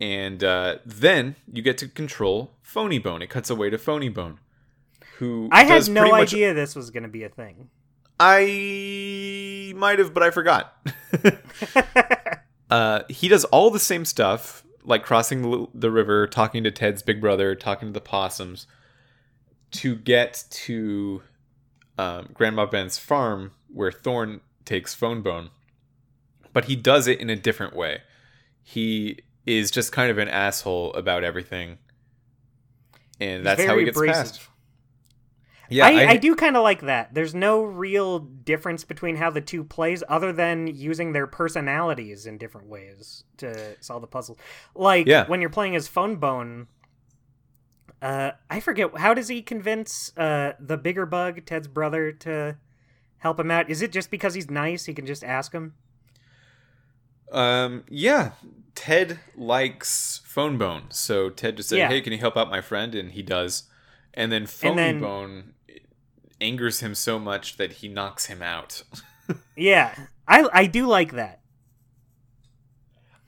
[0.00, 3.22] And uh, then you get to control Phoney Bone.
[3.22, 4.40] It cuts away to Phoney Bone,
[5.18, 7.70] who I had no much- idea this was going to be a thing.
[8.18, 10.74] I might have, but I forgot.
[12.70, 17.02] uh, he does all the same stuff, like crossing the, the river, talking to Ted's
[17.02, 18.66] big brother, talking to the possums,
[19.72, 21.22] to get to
[21.98, 25.50] um, Grandma Ben's farm, where Thorn takes Fone Bone.
[26.52, 27.98] But he does it in a different way.
[28.62, 31.78] He is just kind of an asshole about everything,
[33.20, 34.24] and He's that's how he gets abrasive.
[34.24, 34.48] past.
[35.68, 37.12] Yeah, I, I, do kind of like that.
[37.14, 42.38] There's no real difference between how the two plays, other than using their personalities in
[42.38, 44.38] different ways to solve the puzzle.
[44.74, 45.26] Like Yeah.
[45.26, 46.68] when you're playing as Fone Bone,
[48.00, 52.56] uh, I forget how does he convince uh, the bigger bug, Ted's brother, to
[53.18, 53.68] help him out?
[53.70, 54.84] Is it just because he's nice?
[54.84, 55.74] He can just ask him.
[57.32, 58.32] Um, yeah,
[58.74, 61.88] Ted likes Fone Bone, so Ted just said, Yeah.
[61.88, 63.64] "Hey, can you help out my friend?" And he does.
[64.14, 65.52] And then Phoney then- Bone
[66.40, 68.82] angers him so much that he knocks him out.
[69.56, 69.92] Yeah,
[70.28, 71.40] I I do like that.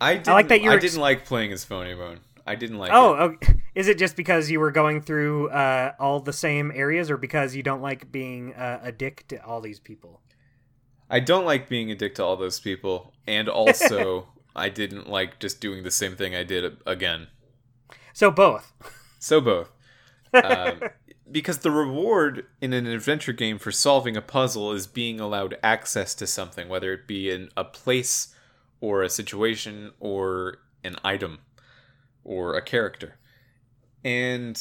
[0.00, 2.20] I didn't, like that you're I ex- didn't like playing as Phoney Bone.
[2.46, 2.92] I didn't like.
[2.92, 3.20] Oh, it.
[3.20, 3.54] okay.
[3.74, 7.54] is it just because you were going through uh, all the same areas, or because
[7.56, 10.20] you don't like being uh, a dick to all these people?
[11.10, 15.40] I don't like being a dick to all those people, and also I didn't like
[15.40, 17.28] just doing the same thing I did again.
[18.12, 18.72] So both.
[19.18, 19.72] So both.
[20.34, 20.80] Um,
[21.30, 26.14] because the reward in an adventure game for solving a puzzle is being allowed access
[26.16, 28.34] to something, whether it be in a place
[28.80, 31.38] or a situation or an item
[32.24, 33.16] or a character.
[34.04, 34.60] And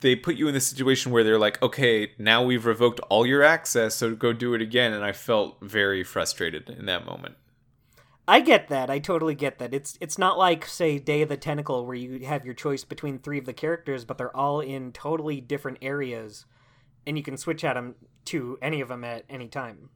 [0.00, 3.42] they put you in the situation where they're like, okay, now we've revoked all your
[3.42, 4.92] access, so go do it again.
[4.92, 7.36] And I felt very frustrated in that moment.
[8.28, 8.90] I get that.
[8.90, 9.74] I totally get that.
[9.74, 13.18] It's it's not like say Day of the Tentacle where you have your choice between
[13.18, 16.44] three of the characters, but they're all in totally different areas,
[17.06, 17.96] and you can switch at them
[18.26, 19.90] to any of them at any time.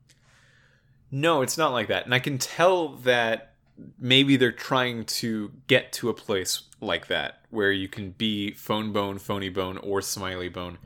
[1.11, 2.07] No, it's not like that.
[2.07, 3.55] And I can tell that
[4.01, 8.93] maybe they're trying to get to a place like that where you can be fone
[8.93, 10.79] bone, phoney bone, or smiley bone.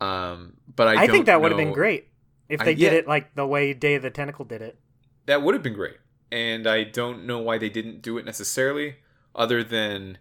[0.00, 2.08] Um, but I, I think that would have been great
[2.50, 4.78] if I- they did it like the way Day of the Tentacle did it.
[5.24, 5.96] That would have been great.
[6.30, 8.96] And I don't know why they didn't do it necessarily,
[9.34, 10.18] other than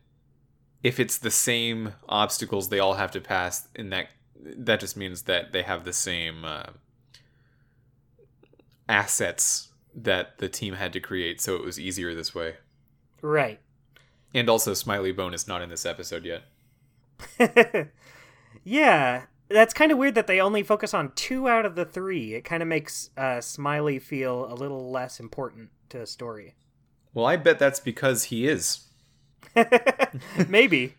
[0.83, 5.23] if it's the same obstacles they all have to pass, in that that just means
[5.23, 6.67] that they have the same uh,
[8.87, 12.55] assets that the team had to create, so it was easier this way.
[13.21, 13.59] Right.
[14.33, 16.43] And also, Smiley Bone is not in this episode yet.
[18.63, 22.33] yeah, that's kind of weird that they only focus on two out of the three.
[22.33, 26.55] It kind of makes uh, Smiley feel a little less important to the story.
[27.13, 28.85] Well, I bet that's because he is.
[30.49, 30.95] Maybe.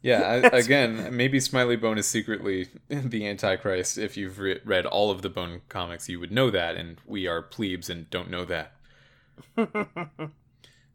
[0.00, 0.20] Yeah,
[0.52, 3.98] I, again, maybe Smiley Bone is secretly the Antichrist.
[3.98, 7.26] If you've re- read all of the Bone comics, you would know that, and we
[7.28, 8.72] are plebes and don't know that.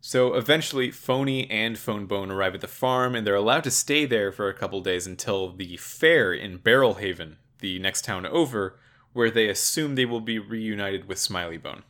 [0.07, 4.05] so eventually, Phoney and Fone Bone arrive at the farm, and they're allowed to stay
[4.05, 8.79] there for a couple days until the fair in Barrelhaven, the next town over,
[9.11, 11.83] where they assume they will be reunited with Smiley Bone.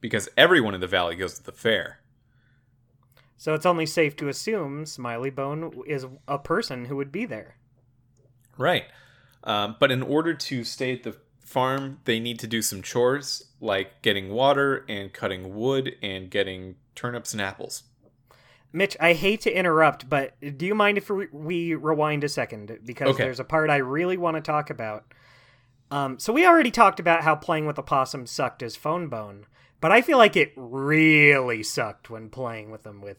[0.00, 2.00] Because everyone in the valley goes to the fair.
[3.36, 7.56] So it's only safe to assume Smiley Bone is a person who would be there.
[8.56, 8.84] Right.
[9.44, 13.44] Um, but in order to stay at the farm, they need to do some chores
[13.60, 17.84] like getting water and cutting wood and getting turnips and apples.
[18.72, 22.78] Mitch, I hate to interrupt, but do you mind if we- rewind a second?
[22.84, 23.24] Because Okay.
[23.24, 25.12] there's a part I really want to talk about.
[25.90, 29.46] Um, so we already talked about how playing with a possum sucked as fone bone,
[29.80, 33.16] but I feel like it really sucked when playing with them with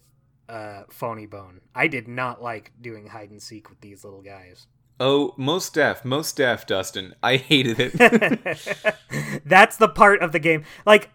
[0.48, 1.62] uh, phoney bone.
[1.76, 4.68] I did not like doing hide and seek with these little guys.
[5.02, 7.16] Oh, most deaf, most deaf, Dustin.
[7.24, 7.92] I hated it.
[9.46, 10.64] That's the part of the game.
[10.86, 11.10] Like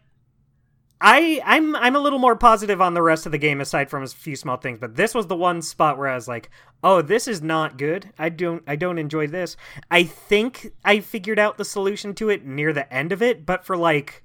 [1.01, 4.03] I I'm I'm a little more positive on the rest of the game aside from
[4.03, 6.51] a few small things, but this was the one spot where I was like,
[6.83, 8.13] "Oh, this is not good.
[8.19, 9.57] I don't I don't enjoy this."
[9.91, 13.67] I think I figured out the solution to it near the end of it, but
[13.67, 14.25] for like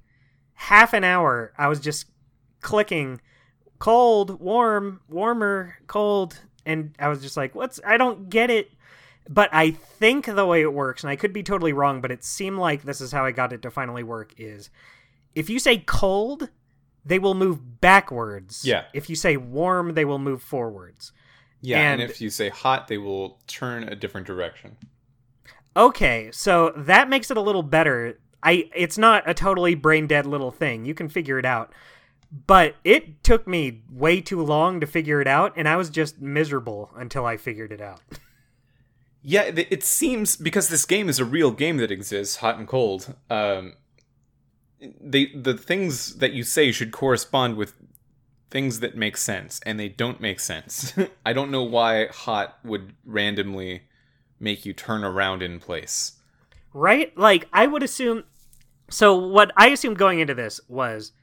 [0.53, 2.05] half an hour I was just
[2.61, 3.19] clicking
[3.79, 8.71] cold, warm, warmer, cold, and I was just like, "What's I don't get it."
[9.29, 12.23] But I think the way it works, and I could be totally wrong, but it
[12.23, 14.69] seemed like this is how I got it to finally work is
[15.35, 16.49] if you say cold,
[17.05, 18.63] they will move backwards.
[18.65, 18.83] Yeah.
[18.93, 21.11] If you say warm, they will move forwards.
[21.61, 24.77] yeah, and, And- if you say hot, they will turn a different direction.
[25.75, 28.19] Okay, so that makes it a little better.
[28.43, 30.85] I it's not a totally brain dead little thing.
[30.85, 31.71] You can figure it out.
[32.47, 36.21] But it took me way too long to figure it out and I was just
[36.21, 38.01] miserable until I figured it out.
[39.23, 42.67] Yeah, it it seems because this game is a real game that exists, hot and
[42.67, 43.13] cold.
[43.29, 43.73] Um,
[44.99, 47.73] they the things that you say should correspond with
[48.49, 50.93] things that make sense, and they don't make sense.
[51.25, 53.83] I don't know why hot would randomly
[54.39, 56.13] make you turn around in place.
[56.73, 57.15] right?
[57.17, 58.23] Like I would assume.
[58.89, 61.13] So what I assumed going into this was,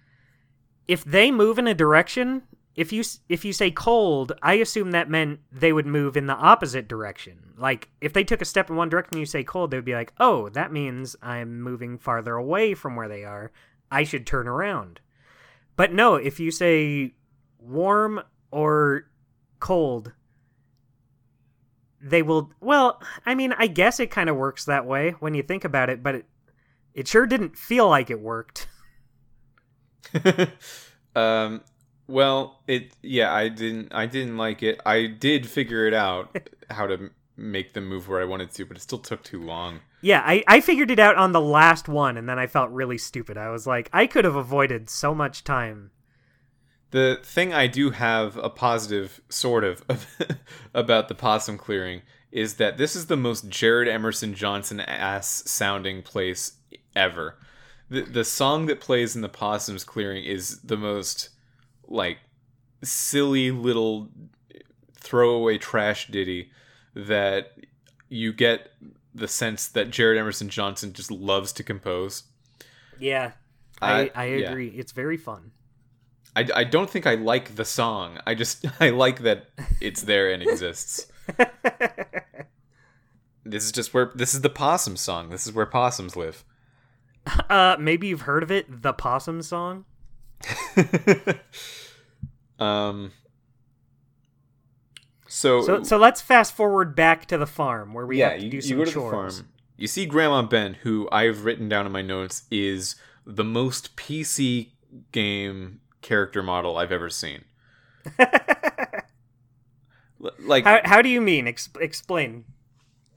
[0.87, 2.43] if they move in a direction,
[2.79, 6.37] if you if you say cold, I assume that meant they would move in the
[6.37, 7.55] opposite direction.
[7.59, 9.85] Like if they took a step in one direction and you say cold, they would
[9.85, 13.51] be like, oh, that means I'm moving farther away from where they are.
[13.91, 15.01] I should turn around.
[15.75, 17.15] But no, if you say
[17.59, 18.23] warm
[18.53, 19.11] or
[19.59, 20.13] cold,
[22.01, 25.43] they will well i mean i guess it kind of works that way when you
[25.43, 26.27] think about it but it,
[26.95, 28.69] it sure didn't feel like it worked
[31.17, 31.61] um,
[32.09, 34.81] well, it yeah, I didn't I didn't like it.
[34.87, 36.37] I did figure it out
[36.71, 39.81] how to make them move where I wanted to, but it still took too long.
[40.01, 42.99] yeah I, I figured it out on the last one and then i felt really
[42.99, 45.91] stupid i was like i could have avoided so much time
[46.91, 49.85] The thing I do have a positive sort of
[50.75, 52.03] about the possum clearing
[52.33, 56.53] is that this is the most Jared Emerson Johnson ass sounding place
[56.97, 57.37] ever.
[57.91, 61.31] The the song that plays in the possums clearing is the most
[61.89, 62.19] like
[62.83, 64.09] silly little
[64.95, 66.51] throwaway trash ditty
[66.95, 67.53] that
[68.09, 68.71] you get
[69.15, 72.25] the sense that Jared Emerson Johnson just loves to compose.
[73.01, 73.33] yeah
[73.81, 74.51] i, Uh, I yeah.
[74.51, 75.53] agree it's very fun
[76.37, 78.19] I, I don't think I like the song.
[78.27, 79.47] I just I like that
[79.81, 81.07] it's there and exists.
[83.45, 85.31] This is just where this is the possum song.
[85.31, 86.45] This is where possums live.
[87.49, 89.85] uh maybe you've heard of it the possum song
[92.59, 93.13] um.
[95.31, 98.45] So, So so let's fast forward back to the farm where we yeah, have to
[98.47, 99.37] you, do you some to chores.
[99.39, 99.53] the farm.
[99.77, 104.71] You see Grandma Ben, who I've written down in my notes is the most PC
[105.13, 107.45] game character model I've ever seen.
[110.41, 111.47] Like how how do you mean?
[111.47, 112.45] Ex- explain.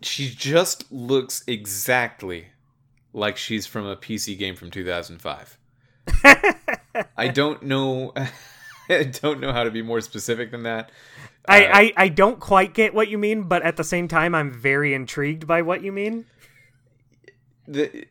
[0.04, 2.50] she just looks exactly
[3.12, 5.58] like she's from a PC game from 2005.
[7.18, 8.14] I don't know.
[8.89, 10.92] I don't know how to be more specific than that.
[11.48, 14.36] I, Uh, I, I don't quite get what you mean, but at the same time,
[14.36, 16.26] I'm very intrigued by what you mean.
[17.68, 18.06] the,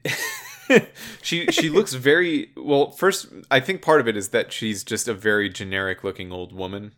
[1.22, 2.90] she she looks very well.
[2.90, 6.52] First, I think part of it is that she's just a very generic looking old
[6.52, 6.92] woman.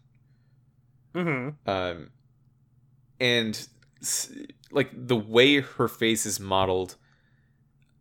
[1.15, 2.11] hmm um,
[3.21, 3.69] and
[4.71, 6.97] like the way her face is modeled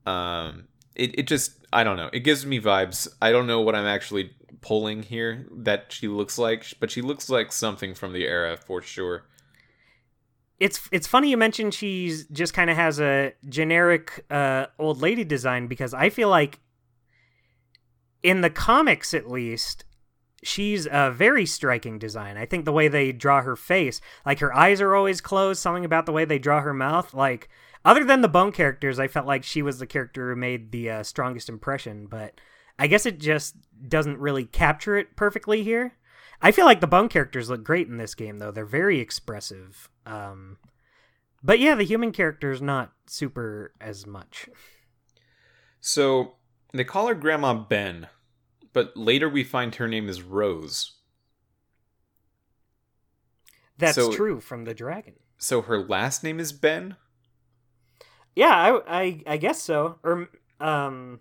[0.06, 2.10] um it, it just i don't know.
[2.14, 3.08] It gives me vibes.
[3.22, 7.30] I don't know what i'm actually pulling here that she looks like but she looks
[7.30, 9.26] like something from the era for sure.
[10.60, 15.24] It's it's funny you mentioned she's just kind of has a generic uh, old lady
[15.24, 16.60] design because I feel like
[18.22, 19.86] in the comics at least
[20.44, 22.38] she's a very striking design.
[22.38, 25.86] I think the way they draw her face, like her eyes are always closed, something
[25.86, 27.50] about the way they draw her mouth, like
[27.86, 30.90] other than the bone characters, I felt like she was the character who made the
[30.90, 32.40] uh, strongest impression, but
[32.78, 33.56] I guess it just
[33.88, 35.94] doesn't really capture it perfectly here.
[36.42, 38.52] I feel like the bone characters look great in this game, though.
[38.52, 39.90] They're very expressive.
[40.06, 40.58] Um,
[41.44, 44.48] but yeah, the human character's not super as much.
[45.80, 46.36] so
[46.74, 48.08] they call her grandma ben
[48.74, 50.94] but later we find her name is rose
[53.78, 55.16] That's So- true from the dragon.
[55.38, 56.96] so her last name is ben
[58.36, 58.50] Yeah,
[58.88, 59.98] I, I, I guess so.
[60.04, 60.30] Or
[60.60, 61.20] um,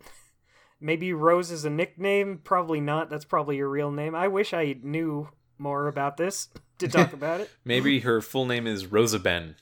[0.80, 2.40] maybe Rose is a nickname.
[2.44, 3.10] Probably not.
[3.10, 4.14] That's probably your real name.
[4.14, 5.28] I wish I knew
[5.58, 7.50] more about this to talk about it.
[7.64, 9.56] maybe her full name is rosa ben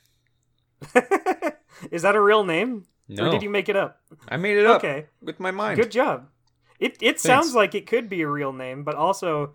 [1.90, 2.84] is that a real name?
[3.08, 4.00] no Or did you make it up?
[4.28, 5.06] i made it up Okay.
[5.22, 6.28] with my mind Good job.
[6.80, 9.54] It it sounds like it could be a real name, but also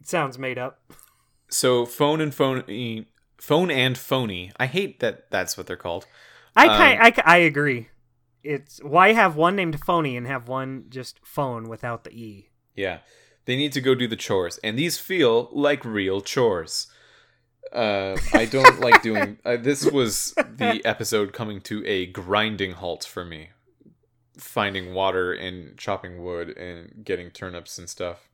[0.00, 0.80] it sounds made up.
[1.48, 3.06] So fone and phoney,
[3.38, 4.50] fone and phoney.
[4.58, 6.06] I hate that that's what they're called.
[6.56, 7.88] I Um, I, I agree.
[8.42, 12.50] It's why have one named phoney and have one just fone without the e.
[12.74, 12.98] Yeah,
[13.44, 16.86] they need to go do the chores, and these feel like real chores.
[17.72, 19.38] Uh, I don't like doing.
[19.44, 23.50] Uh, this was the episode coming to a grinding halt for me,
[24.38, 28.28] finding water and chopping wood and getting turnips and stuff.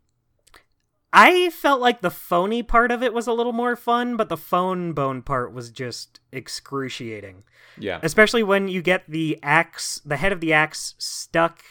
[1.13, 4.37] I felt like the phoney part of it was a little more fun, but the
[4.37, 7.45] fone bone part was just excruciating.
[7.79, 11.63] Yeah, Especially when you get the axe, the head of the axe stuck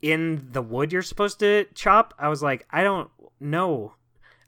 [0.00, 2.14] in the wood you're supposed to chop.
[2.18, 3.94] I was like, I don't know.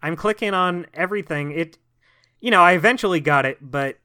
[0.03, 1.53] I'm clicking on everything.
[1.53, 1.79] It,
[2.41, 3.99] you know, I eventually got it, but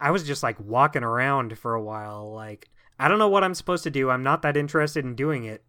[0.00, 2.32] I was just like walking around for a while.
[2.32, 2.68] Like,
[2.98, 4.10] I don't know what I'm supposed to do.
[4.10, 5.64] I'm not that interested in doing it.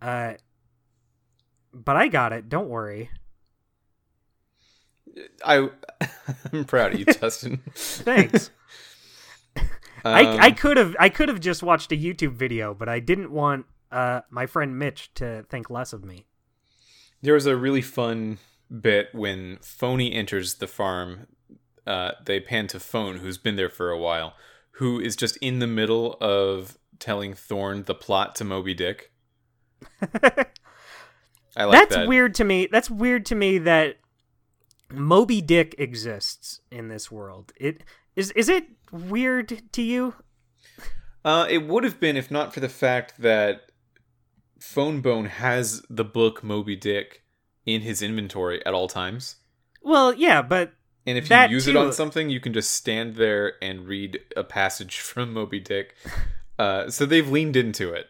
[0.00, 0.34] Uh,
[1.72, 2.48] but I got it.
[2.48, 3.10] Don't worry.
[5.44, 5.68] I
[6.52, 7.60] I'm proud of you, Dustin.
[7.74, 8.50] Thanks.
[9.56, 9.64] Um,
[10.04, 13.30] I I could have I could have just watched a YouTube video, but I didn't
[13.30, 16.26] want uh my friend Mitch to think less of me.
[17.22, 18.38] There was a really fun
[18.80, 21.26] bit when Phoney enters the farm.
[21.86, 24.34] Uh, they pan to Fone, who's been there for a while,
[24.72, 29.10] who is just in the middle of telling Thorn the plot to Moby Dick.
[31.58, 32.08] I like That's that.
[32.08, 32.68] weird to me.
[32.70, 33.96] That's weird to me that
[34.92, 37.52] Moby Dick exists in this world.
[37.56, 37.82] It
[38.16, 40.14] is is it weird to you?
[41.24, 43.62] Uh, it would have been if not for the fact that
[44.60, 47.22] Fone Bone has the book Moby Dick
[47.66, 49.36] in his inventory at all times.
[49.82, 50.72] Well, yeah, but
[51.06, 54.44] And if you use it on something, you can just stand there and read a
[54.44, 55.94] passage from Moby Dick.
[56.58, 58.06] Uh, so they've leaned into it.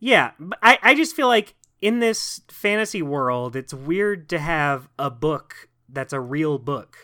[0.00, 5.10] yeah, I I just feel like in this fantasy world, it's weird to have a
[5.10, 6.96] book that's a real book.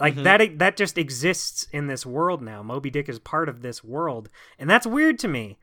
[0.00, 0.22] Like Mhm.
[0.24, 2.62] that that just exists in this world now.
[2.62, 5.58] Moby Dick is part of this world, and that's weird to me.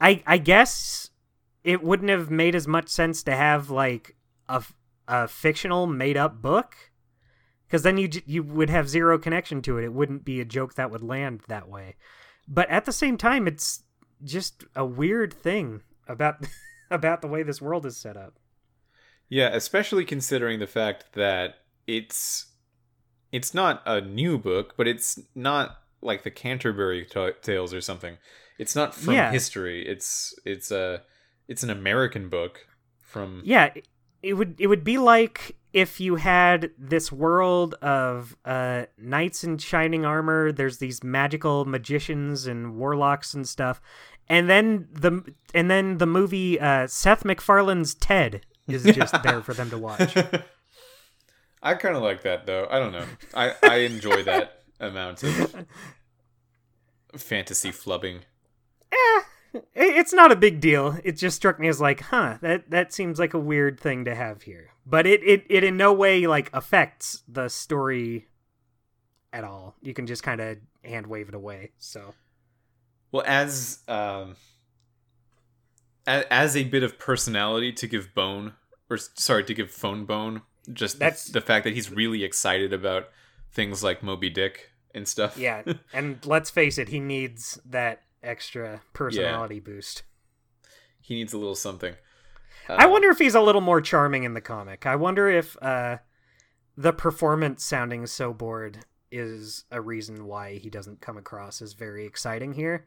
[0.00, 1.10] I I guess
[1.62, 4.16] it wouldn't have made as much sense to have like
[4.48, 4.64] a,
[5.06, 6.74] a fictional made up book
[7.66, 9.84] because then you you would have zero connection to it.
[9.84, 11.94] It wouldn't be a joke that would land that way.
[12.48, 13.84] But at the same time, it's
[14.24, 16.44] just a weird thing about
[16.90, 18.38] about the way this world is set up.
[19.28, 22.46] Yeah, especially considering the fact that it's
[23.30, 28.16] it's not a new book, but it's not like the Canterbury t- Tales or something.
[28.58, 29.30] It's not from Yeah.
[29.30, 29.86] history.
[29.86, 31.02] It's it's a
[31.46, 32.66] it's an American book
[33.02, 33.72] from Yeah,
[34.22, 39.58] it would it would be like if you had this world of uh, knights in
[39.58, 40.50] shining armor.
[40.50, 43.80] There's these magical magicians and warlocks and stuff,
[44.28, 45.22] and then the
[45.54, 50.16] and then the movie uh, Seth MacFarlane's Ted is just there for them to watch.
[51.62, 52.68] I kind of like that though.
[52.70, 53.06] I don't know.
[53.34, 55.66] I I enjoy that amount of
[57.16, 58.20] fantasy flubbing.
[58.92, 59.22] Eh,
[59.74, 60.98] it's not a big deal.
[61.02, 64.14] It just struck me as like, huh, that that seems like a weird thing to
[64.14, 64.70] have here.
[64.86, 68.28] But it it, it in no way like affects the story
[69.32, 69.74] at all.
[69.82, 71.72] You can just kind of hand wave it away.
[71.78, 72.14] So
[73.12, 74.36] Well, as um
[76.06, 78.54] a- as a bit of personality to give Bone
[78.90, 80.42] or sorry, to give Fone Bone
[80.72, 83.08] just the- That's- the fact that he's really excited about
[83.52, 85.36] things like Moby Dick and stuff.
[85.36, 90.02] yeah, and let's face it, he needs that extra personality boost.
[91.00, 91.94] he needs a little something.
[92.68, 94.84] I Uh, wonder if he's a little more charming in the comic.
[94.84, 95.98] I wonder if uh,
[96.76, 102.04] the performance sounding so bored is a reason why he doesn't come across as very
[102.04, 102.86] exciting here.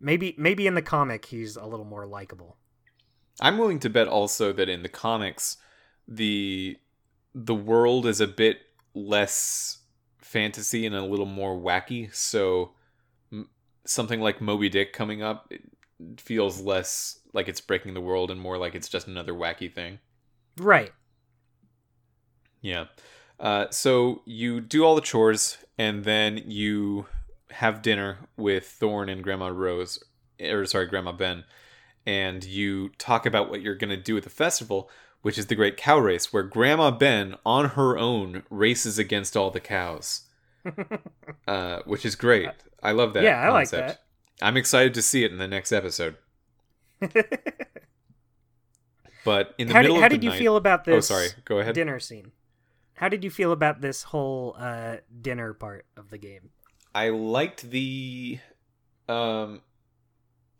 [0.00, 2.56] Maybe maybe in the comic he's a little more likable.
[3.40, 5.58] I'm willing to bet also that in the comics,
[6.08, 6.76] the
[7.34, 8.58] the world is a bit
[8.94, 9.78] less
[10.18, 12.14] fantasy and a little more wacky.
[12.14, 12.72] So
[13.32, 13.48] m-
[13.84, 15.62] something like Moby Dick coming up it
[16.18, 19.98] feels less like it's breaking the world and more like it's just another wacky thing.
[20.58, 20.92] Right.
[22.60, 22.86] Yeah.
[23.38, 27.06] Uh, so you do all the chores and then you
[27.50, 30.02] have dinner with Thorn and Grandma Rose,
[30.40, 31.44] or sorry, Grandma Ben,
[32.04, 34.90] and you talk about what you're going to do at the festival,
[35.22, 39.50] which is the Great Cow Race, where Grandma Ben, on her own, races against all
[39.50, 40.22] the cows,
[41.48, 42.50] uh, which is great.
[42.82, 43.24] I love that.
[43.24, 44.00] Yeah, I like concept.
[44.42, 46.16] I'm excited to see it in the next episode.
[49.26, 51.10] But in the how middle did, how did you night, feel about this?
[51.10, 51.74] oh, sorry, go ahead.
[51.74, 52.30] dinner scene?
[52.94, 56.50] How did you feel about this whole uh, dinner part of the game?
[56.96, 58.38] I liked the
[59.06, 59.60] um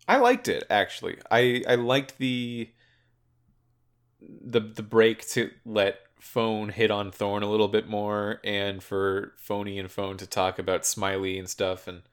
[0.07, 1.17] I liked it actually.
[1.31, 2.69] I I liked the
[4.21, 9.33] the the break to let Fone hit on Thorn a little bit more and for
[9.39, 12.03] Phoney and Fone to talk about Smiley and stuff and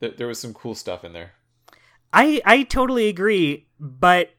[0.00, 1.34] th- there was some cool stuff in there.
[2.12, 4.30] I I totally agree, but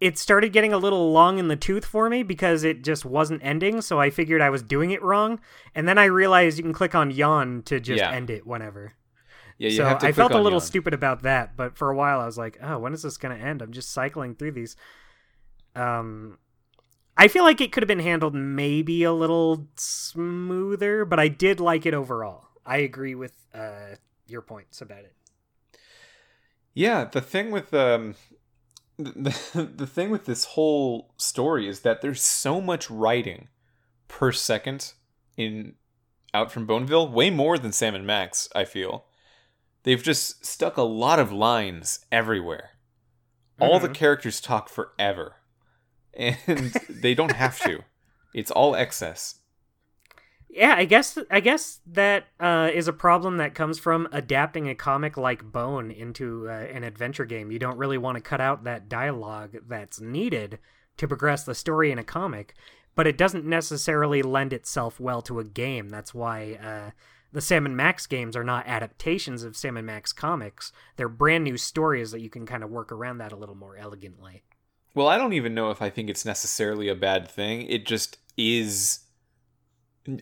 [0.00, 3.42] it started getting a little long in the tooth for me because it just wasn't
[3.44, 5.40] ending, so I figured I was doing it wrong.
[5.74, 8.10] And then I realized you can click on yawn to just Yeah.
[8.10, 8.94] end it whenever.
[9.58, 10.68] Yeah, you so have to I felt a little yawn.
[10.68, 13.36] stupid about that, but for a while I was like, "Oh, when is this going
[13.38, 14.76] to end?" I'm just cycling through these.
[15.74, 16.38] Um
[17.16, 21.60] I feel like it could have been handled maybe a little smoother, but I did
[21.60, 22.48] like it overall.
[22.66, 25.14] I agree with uh your points about it.
[26.74, 28.14] Yeah, the thing with um
[28.98, 33.48] the, the thing with this whole story is that there's so much writing
[34.08, 34.92] per second
[35.36, 35.74] in
[36.34, 39.06] out from Boneville, way more than Sam and Max, I feel.
[39.84, 42.70] They've just stuck a lot of lines everywhere.
[43.60, 43.94] All the Mhm.
[43.94, 45.36] characters talk forever.
[46.12, 46.36] And
[46.90, 47.84] they don't have to.
[48.34, 49.36] It's all excess.
[50.48, 54.74] Yeah, I guess I guess that uh, is a problem that comes from adapting a
[54.74, 57.50] comic like Bone into uh, an adventure game.
[57.50, 60.58] You don't really want to cut out that dialogue that's needed
[60.96, 62.54] to progress the story in a comic,
[62.94, 65.90] but it doesn't necessarily lend itself well to a game.
[65.90, 66.90] That's why uh,
[67.32, 70.72] the Sam and Max games are not adaptations of Sam and Max comics.
[70.96, 73.76] They're brand new stories that you can kind of work around that a little more
[73.76, 74.42] elegantly.
[74.94, 77.62] Well, I don't even know if I think it's necessarily a bad thing.
[77.62, 79.00] It just is.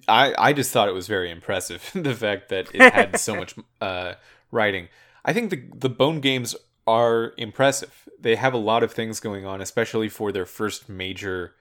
[0.09, 3.55] I I just thought it was very impressive the fact that it had so much
[3.81, 4.15] uh,
[4.51, 4.89] writing.
[5.25, 6.55] I think the the Bone games
[6.87, 8.09] are impressive.
[8.19, 11.55] They have a lot of things going on, especially for their first major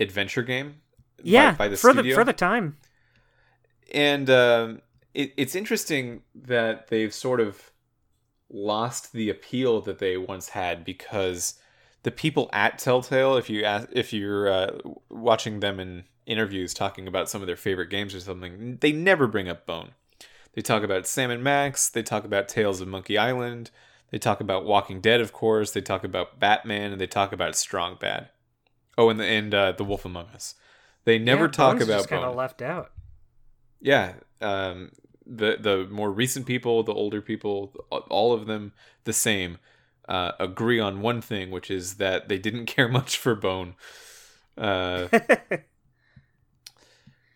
[0.00, 0.76] adventure game.
[1.22, 2.02] Yeah, by, the for studio.
[2.02, 2.76] the for the time.
[3.92, 4.82] and um,
[5.14, 7.70] it, it's interesting that they've sort of
[8.50, 11.54] lost the appeal that they once had because
[12.02, 17.06] the people at Telltale, if you ask, if you're uh, watching them in interviews talking
[17.08, 19.90] about some of their favorite games or something, they never bring up Bone.
[20.54, 21.88] They talk about Sam and Max.
[21.88, 23.70] They talk about Tales of Monkey Island.
[24.10, 25.70] They talk about Walking Dead, of course.
[25.72, 28.28] They talk about Batman, and they talk about Strong Bad.
[28.98, 30.54] Oh, and the and uh, the Wolf Among Us.
[31.04, 32.92] They never Yeah, talk Bone's about just kind of left out.
[33.80, 34.92] Yeah, um,
[35.26, 38.72] the the more recent people, the older people, all of them
[39.04, 39.58] the same,
[40.08, 43.74] uh, agree on one thing, which is that they didn't care much for Bone.
[44.58, 45.08] Uh,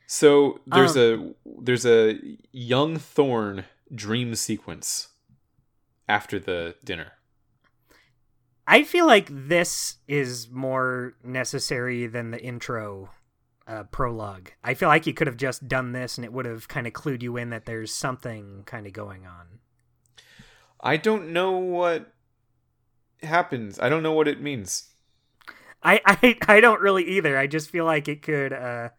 [0.07, 2.19] so there's a there's a
[2.53, 5.09] young Thorn dream sequence
[6.09, 7.13] after the dinner.
[8.69, 13.11] I feel like this is more necessary than the intro
[13.67, 14.51] uh, prologue.
[14.63, 16.93] I feel like you could have just done this and it would have kind of
[16.93, 19.61] clued you in that there's something kind of going on.
[20.81, 22.13] I don't know what
[23.23, 23.79] happens.
[23.79, 24.91] I don't know what it means.
[25.83, 27.37] I I, I don't really either.
[27.37, 28.53] I just feel like it could.
[28.53, 28.91] Uh,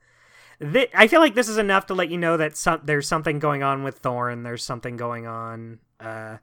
[0.62, 3.39] th- I feel like this is enough to let you know that some, there's something
[3.39, 4.43] going on with Thorn.
[4.43, 6.38] There's something going on uh,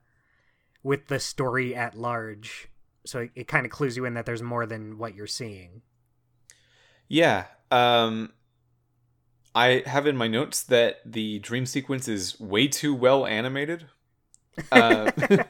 [0.83, 2.69] with the story at large.
[3.07, 5.83] So it, it kind of clues you in that there's more than what you're seeing.
[7.09, 7.45] Yeah.
[7.71, 8.33] Um,
[9.55, 13.87] I have in my notes that the dream sequence is way too well animated.
[14.73, 15.11] Uh,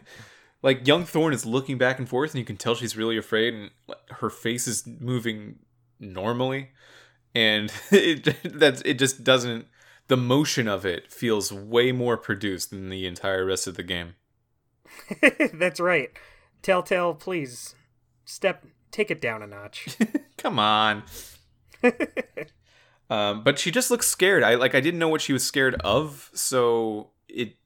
[0.63, 3.55] like young Thorn is looking back and forth, and you can tell she's really afraid,
[3.55, 3.71] and
[4.11, 5.59] her face is moving
[5.99, 6.71] normally,
[7.35, 9.67] and it that's it just doesn't.
[10.09, 14.17] The motion of it feels way more produced than the entire rest of the game.
[15.55, 16.11] that's right.
[16.61, 17.75] Telltale, please
[18.25, 19.97] step take it down a notch.
[20.39, 21.05] Come on.
[23.11, 24.43] um, but she just looks scared.
[24.43, 27.57] I like I didn't know what she was scared of, so it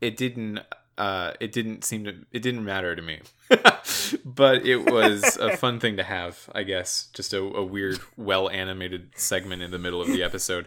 [0.00, 0.60] it didn't
[0.98, 3.20] uh it didn't seem to it didn't matter to me.
[4.24, 7.08] but it was a fun thing to have, I guess.
[7.12, 10.66] Just a, a weird, well animated segment in the middle of the episode.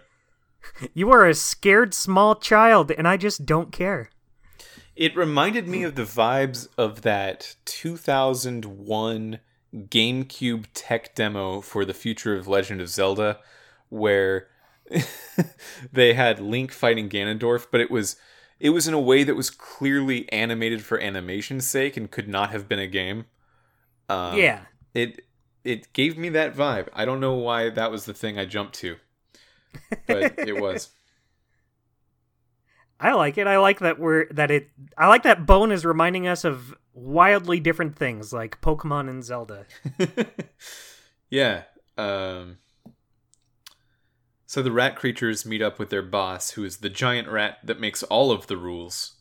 [0.94, 4.10] You are a scared small child, and I just don't care.
[4.96, 9.40] It reminded me of the vibes of that 2001
[9.74, 13.40] GameCube tech demo for the future of Legend of Zelda,
[13.88, 14.48] where
[15.94, 18.18] they had Link fighting Ganondorf, but it was
[18.60, 22.52] it was in a way that was clearly animated for animation's sake and could not
[22.52, 23.26] have been a game.
[24.10, 24.62] Um, yeah,
[24.94, 25.26] it
[25.64, 26.88] it gave me that vibe.
[26.94, 28.98] I don't know why that was the thing I jumped to,
[30.08, 30.90] but it was.
[33.00, 33.48] I like it.
[33.48, 34.70] I like that we're that it.
[34.98, 39.66] I like that Bone is reminding us of wildly different things like Pokemon and Zelda.
[41.30, 41.64] yeah.
[41.98, 42.58] Um,
[44.50, 47.80] so the rat creatures meet up with their boss, who is the giant rat that
[47.80, 49.18] makes all of the rules,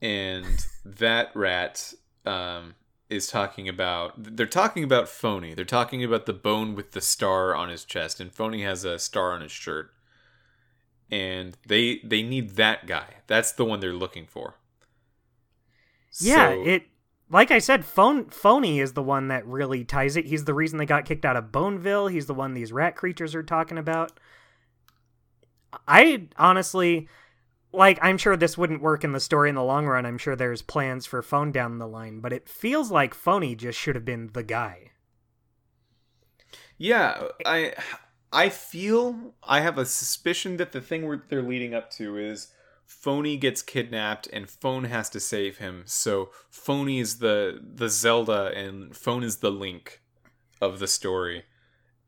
[0.00, 1.92] and that rat
[2.24, 2.76] um,
[3.10, 4.12] is talking about.
[4.16, 5.56] They're talking about Phoney.
[5.56, 9.00] They're talking about the bone with the star on his chest, and Phoney has a
[9.00, 9.90] star on his shirt
[11.10, 13.16] and they they need that guy.
[13.26, 14.56] That's the one they're looking for.
[16.20, 16.82] Yeah, so, it
[17.30, 20.26] like I said, fone phoney is the one that really ties it.
[20.26, 22.08] He's the reason they got kicked out of Boneville.
[22.08, 24.18] He's the one these rat creatures are talking about.
[25.86, 27.08] I honestly
[27.72, 30.06] like I'm sure this wouldn't work in the story in the long run.
[30.06, 33.78] I'm sure there's plans for fone down the line, but it feels like phoney just
[33.78, 34.92] should have been the guy.
[36.78, 37.74] Yeah, I
[38.32, 42.48] I feel I have a suspicion that the thing they're leading up to is
[42.86, 45.82] Phoney gets kidnapped and Fone has to save him.
[45.84, 50.00] So Phoney is the the Zelda and Fone is the Link
[50.60, 51.44] of the story.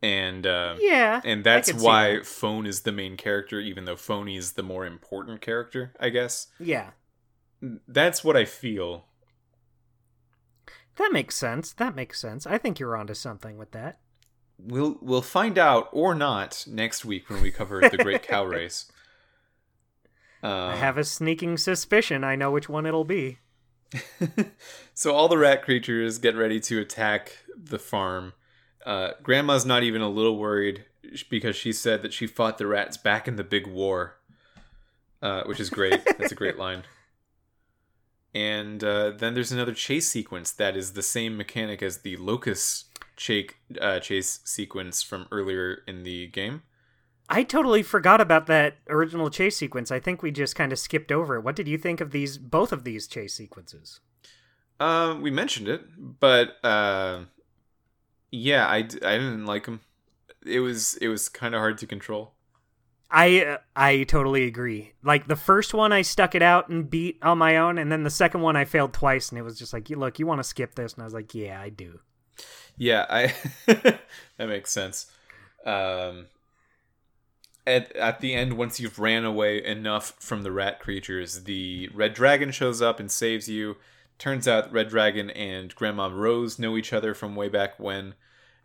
[0.03, 2.27] And uh, yeah, and that's why that.
[2.27, 6.47] Fone is the main character, even though Phoney is the more important character, I guess.
[6.59, 6.91] Yeah,
[7.87, 9.05] that's what I feel.
[10.97, 11.73] That makes sense.
[11.73, 12.47] That makes sense.
[12.47, 14.01] I think you're onto something with that.
[14.59, 18.91] We'll we'll find out or not next week when we cover the Great Cow Race.
[20.43, 23.39] I have a sneaking suspicion I know which one it'll be.
[24.95, 28.33] so all the rat creatures get ready to attack the farm.
[28.85, 30.85] Uh, Grandma's not even a little worried
[31.29, 34.17] because she said that she fought the rats back in the big war,
[35.23, 36.05] uh, which is great.
[36.19, 36.85] That's a great line.
[38.35, 42.87] And uh, then there's another chase sequence that is the same mechanic as the locust
[43.17, 43.51] chase,
[43.81, 46.63] uh, chase sequence from earlier in the game.
[47.29, 49.93] I totally forgot about that original chase sequence.
[49.93, 51.43] I think we just kind of skipped over it.
[51.43, 54.01] What did you think of these both of these chase sequences?
[54.81, 57.25] Um, uh, we mentioned it, but uh,
[58.31, 59.81] yeah, I, I didn't like him.
[60.45, 62.33] It was it was kind of hard to control.
[63.11, 64.93] I uh, I totally agree.
[65.03, 68.05] Like the first one, I stuck it out and beat on my own, and then
[68.05, 70.45] the second one, I failed twice, and it was just like, look, you want to
[70.45, 72.01] skip this, and I was like, yeah, I do.
[72.77, 73.35] Yeah, I
[73.67, 74.01] that
[74.39, 75.11] makes sense.
[75.67, 76.27] Um,
[77.67, 82.15] at at the end, once you've ran away enough from the rat creatures, the red
[82.15, 83.77] dragon shows up and saves you.
[84.21, 88.15] Turns out Red Dragon and Grandma Rose know each other from way back when,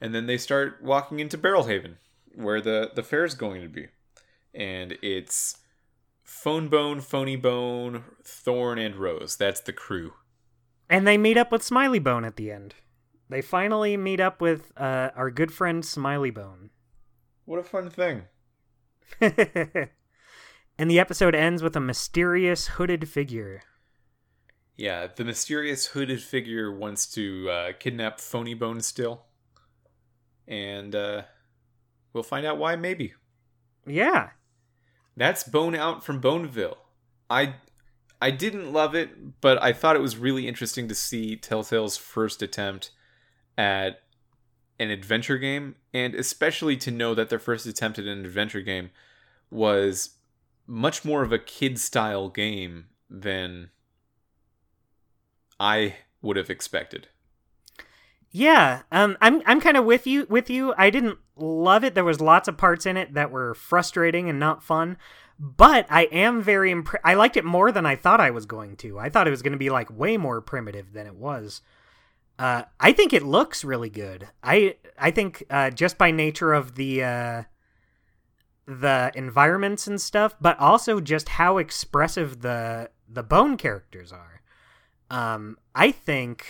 [0.01, 1.95] and then they start walking into Barrelhaven,
[2.35, 3.87] where the the fair is going to be,
[4.53, 5.59] and it's
[6.25, 9.37] Fone Bone, Phoney Bone, Thorn, and Rose.
[9.37, 10.11] That's the crew.
[10.89, 12.75] And they meet up with Smiley Bone at the end.
[13.29, 16.69] They finally meet up with uh, our good friend Smiley Bone.
[17.45, 18.23] What a fun thing.
[19.21, 23.61] and the episode ends with a mysterious hooded figure.
[24.77, 29.23] Yeah, the mysterious hooded figure wants to uh, kidnap Phoney Bone still.
[30.47, 31.23] And uh,
[32.13, 33.13] we'll find out why, maybe.
[33.87, 34.31] Yeah.
[35.15, 36.77] That's Bone Out from Boneville.
[37.29, 37.55] I
[38.21, 42.41] I didn't love it, but I thought it was really interesting to see Telltale's first
[42.41, 42.91] attempt
[43.57, 44.01] at
[44.79, 48.89] an adventure game, and especially to know that their first attempt at an adventure game
[49.49, 50.17] was
[50.67, 53.69] much more of a kid style game than
[55.59, 57.07] I would have expected.
[58.31, 60.25] Yeah, um, I'm I'm kind of with you.
[60.29, 61.95] With you, I didn't love it.
[61.95, 64.97] There was lots of parts in it that were frustrating and not fun.
[65.37, 68.77] But I am very imp- I liked it more than I thought I was going
[68.77, 68.97] to.
[68.99, 71.61] I thought it was going to be like way more primitive than it was.
[72.39, 74.27] Uh, I think it looks really good.
[74.43, 77.43] I I think uh, just by nature of the uh,
[78.65, 84.41] the environments and stuff, but also just how expressive the the bone characters are.
[85.09, 86.45] Um, I think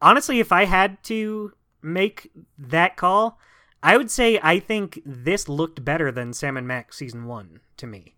[0.00, 1.52] honestly, if I had to
[1.82, 3.38] make that call,
[3.82, 7.86] I would say I think this looked better than Sam and Max season one to
[7.86, 8.16] me.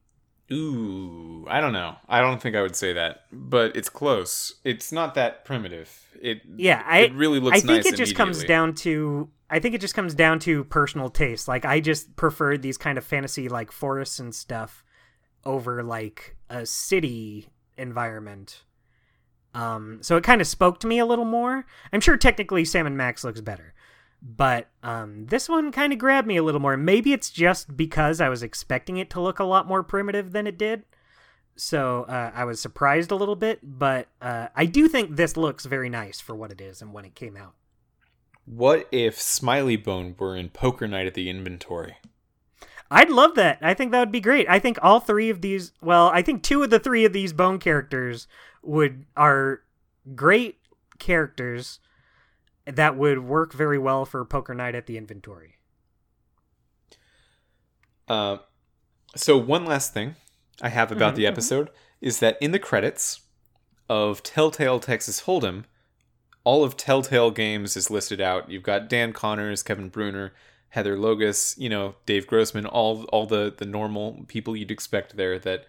[0.52, 1.96] Ooh, I don't know.
[2.06, 4.54] I don't think I would say that, but it's close.
[4.62, 5.90] It's not that primitive.
[6.20, 7.58] It yeah, I it really looks.
[7.58, 9.30] I think nice it just comes down to.
[9.48, 11.48] I think it just comes down to personal taste.
[11.48, 14.84] Like I just preferred these kind of fantasy like forests and stuff
[15.44, 18.62] over like a city environment.
[19.54, 21.64] Um, so it kind of spoke to me a little more.
[21.92, 23.74] I'm sure technically Sam and Max looks better,
[24.20, 26.76] but um, this one kind of grabbed me a little more.
[26.76, 30.46] Maybe it's just because I was expecting it to look a lot more primitive than
[30.46, 30.84] it did.
[31.56, 35.66] So uh, I was surprised a little bit, but uh, I do think this looks
[35.66, 37.54] very nice for what it is and when it came out.
[38.44, 41.96] What if Smiley Bone were in Poker Night at the Inventory?
[42.90, 43.58] I'd love that.
[43.62, 44.46] I think that would be great.
[44.48, 47.32] I think all three of these, well, I think two of the three of these
[47.32, 48.28] bone characters
[48.62, 49.62] would are
[50.14, 50.58] great
[50.98, 51.80] characters
[52.66, 55.56] that would work very well for poker night at the inventory.
[58.08, 58.38] Uh,
[59.16, 60.16] so one last thing
[60.60, 62.06] I have about mm-hmm, the episode mm-hmm.
[62.06, 63.20] is that in the credits
[63.88, 65.64] of Telltale Texas Hold'em,
[66.42, 68.50] all of Telltale Games is listed out.
[68.50, 70.32] You've got Dan Connors, Kevin Bruner,
[70.74, 75.38] Heather Logas, you know, Dave Grossman, all all the the normal people you'd expect there
[75.38, 75.66] that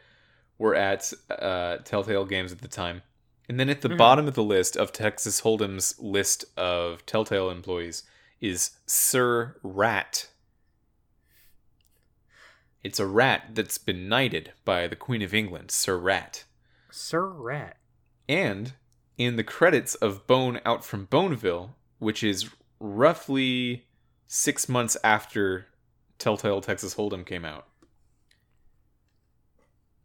[0.58, 3.04] were at uh, Telltale Games at the time.
[3.48, 3.98] And then at the mm-hmm.
[3.98, 8.02] bottom of the list of Texas Hold'em's list of Telltale employees
[8.42, 10.30] is Sir Rat.
[12.84, 16.46] It's a rat that's been knighted by the Queen of England, Sir Rat.
[16.90, 17.78] Sir Rat.
[18.28, 18.74] And
[19.20, 22.50] in the credits of Bone Out from Boneville, which is
[22.80, 23.86] roughly
[24.28, 25.68] six months after
[26.18, 27.68] Telltale Texas Hold'em came out,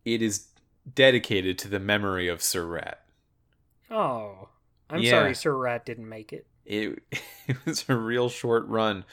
[0.04, 0.48] it is
[0.94, 3.04] dedicated to the memory of Sir Rat.
[3.90, 4.48] Oh,
[4.88, 5.10] I'm yeah.
[5.10, 6.46] sorry, Sir Rat didn't make it.
[6.64, 7.02] It
[7.46, 9.04] it was a real short run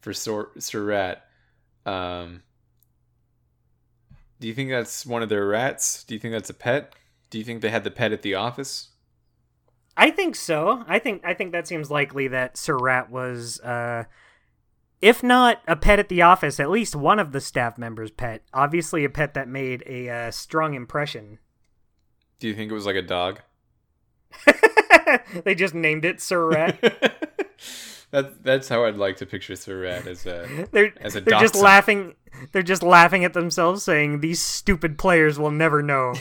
[0.00, 1.26] for Sir, Sir Rat.
[1.86, 2.42] Um,
[4.40, 6.04] do you think that's one of their rats?
[6.04, 6.94] Do you think that's a pet?
[7.30, 8.90] Do you think they had the pet at the office?
[9.96, 10.84] I think so.
[10.88, 14.04] I think I think that seems likely that Sir Rat was uh
[15.04, 18.42] if not a pet at the office, at least one of the staff members' pet.
[18.54, 21.38] Obviously, a pet that made a uh, strong impression.
[22.38, 23.40] Do you think it was like a dog?
[25.44, 26.80] they just named it Sir Rat.
[28.12, 31.38] that, that's how I'd like to picture Sir Rat as a they're, as a they're
[31.38, 32.14] just laughing.
[32.52, 36.14] They're just laughing at themselves, saying these stupid players will never know.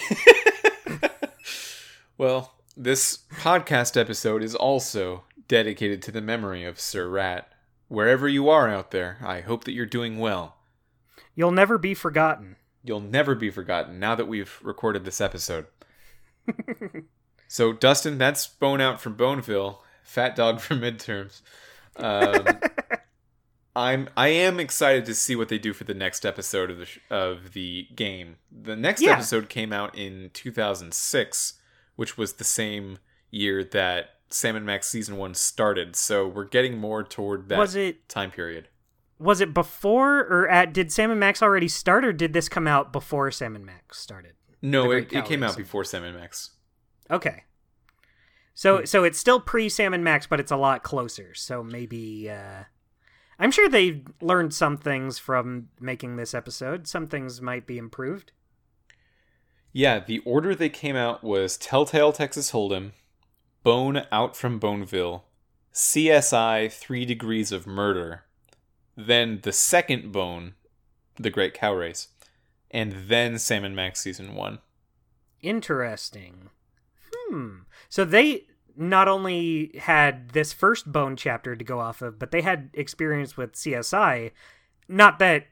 [2.17, 7.52] well, this podcast episode is also dedicated to the memory of Sir Rat
[7.93, 10.57] wherever you are out there, I hope that you're doing well.
[11.35, 12.55] You'll never be forgotten.
[12.83, 15.67] You'll never be forgotten now that we've recorded this episode.
[17.47, 21.41] so, Dustin, that's Bone Out from Boneville, Fat Dog from Midterms.
[21.95, 22.59] Um,
[23.75, 26.85] I'm I am excited to see what they do for the next episode of the
[26.85, 28.37] sh- of the game.
[28.51, 29.11] The next yeah.
[29.11, 31.53] episode came out in 2006,
[31.95, 32.97] which was the same
[33.31, 35.95] year that Sam and Max season one started.
[35.95, 38.67] So we're getting more toward that was it, time period.
[39.19, 40.73] Was it before or at?
[40.73, 43.99] Did Sam and Max already start, or did this come out before Sam and Max
[43.99, 44.33] started?
[44.61, 46.51] No, it, it came out before Sam and Max.
[47.11, 47.43] Okay.
[48.53, 48.85] So hmm.
[48.85, 51.33] so it's still pre Sam and Max, but it's a lot closer.
[51.33, 52.63] So maybe uh,
[53.39, 56.87] I'm sure they learned some things from making this episode.
[56.87, 58.31] Some things might be improved.
[59.71, 62.91] Yeah, the order they came out was Telltale Texas Hold'em,
[63.63, 65.23] Bone Out from Boneville,
[65.73, 68.25] CSI Three Degrees of Murder,
[68.97, 70.55] then the second Bone,
[71.15, 72.09] The Great Cow Race,
[72.69, 74.59] and then Sam and Max Season 1.
[75.41, 76.49] Interesting.
[77.13, 77.59] Hmm.
[77.87, 82.41] So they not only had this first bone chapter to go off of, but they
[82.41, 84.31] had experience with CSI.
[84.89, 85.45] Not that,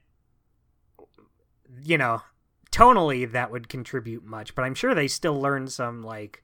[1.84, 2.24] you know,
[2.72, 6.44] tonally that would contribute much, but I'm sure they still learned some, like,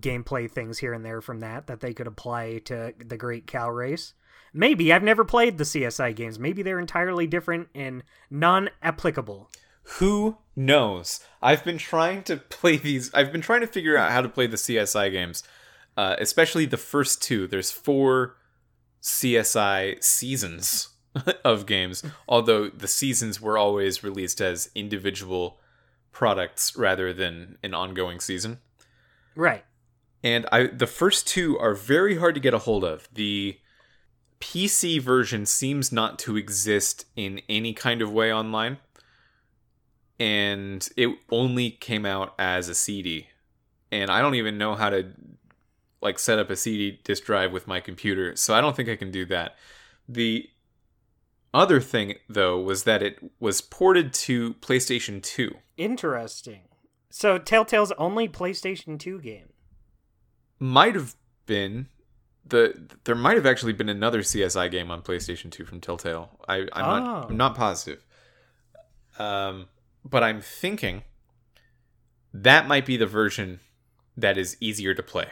[0.00, 3.70] gameplay things here and there from that that they could apply to the Great Cow
[3.70, 4.14] Race.
[4.52, 4.92] Maybe.
[4.92, 6.38] I've never played the CSI games.
[6.38, 9.50] Maybe they're entirely different and non applicable.
[9.98, 11.20] Who knows?
[11.42, 13.12] I've been trying to play these.
[13.12, 15.42] I've been trying to figure out how to play the CSI games,
[15.96, 17.46] uh, especially the first two.
[17.46, 18.36] There's four
[19.02, 20.88] CSI seasons
[21.44, 25.60] of games, although the seasons were always released as individual
[26.12, 28.58] products rather than an ongoing season.
[29.34, 29.64] Right.
[30.24, 33.08] And I the first two are very hard to get a hold of.
[33.12, 33.60] The
[34.40, 38.78] PC version seems not to exist in any kind of way online
[40.18, 43.28] and it only came out as a CD.
[43.90, 45.12] And I don't even know how to
[46.00, 48.96] like set up a CD disk drive with my computer, so I don't think I
[48.96, 49.56] can do that.
[50.08, 50.48] The
[51.52, 55.54] other thing though was that it was ported to PlayStation 2.
[55.76, 56.62] Interesting.
[57.10, 59.53] So Telltale's only PlayStation 2 game.
[60.64, 61.14] Might have
[61.44, 61.88] been
[62.46, 66.30] the there might have actually been another CSI game on PlayStation 2 from Telltale.
[66.48, 67.00] I I'm Oh.
[67.04, 68.04] not I'm not positive.
[69.18, 69.66] Um
[70.04, 71.02] but I'm thinking
[72.32, 73.60] that might be the version
[74.16, 75.28] that is easier to play.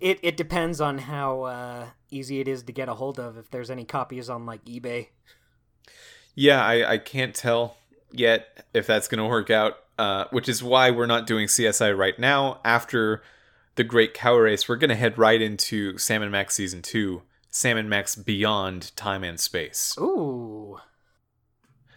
[0.00, 3.36] It it depends on how uh, easy it is to get a hold of.
[3.36, 5.08] If there's any copies on like eBay.
[6.34, 7.76] Yeah, I, I can't tell
[8.12, 11.96] yet if that's going to work out, uh, which is why we're not doing CSI
[11.96, 12.60] right now.
[12.64, 13.22] After
[13.76, 17.22] the Great Cow Race, we're going to head right into Sam and Max Season 2,
[17.50, 19.96] Sam and Max Beyond Time and Space.
[19.98, 20.78] Ooh.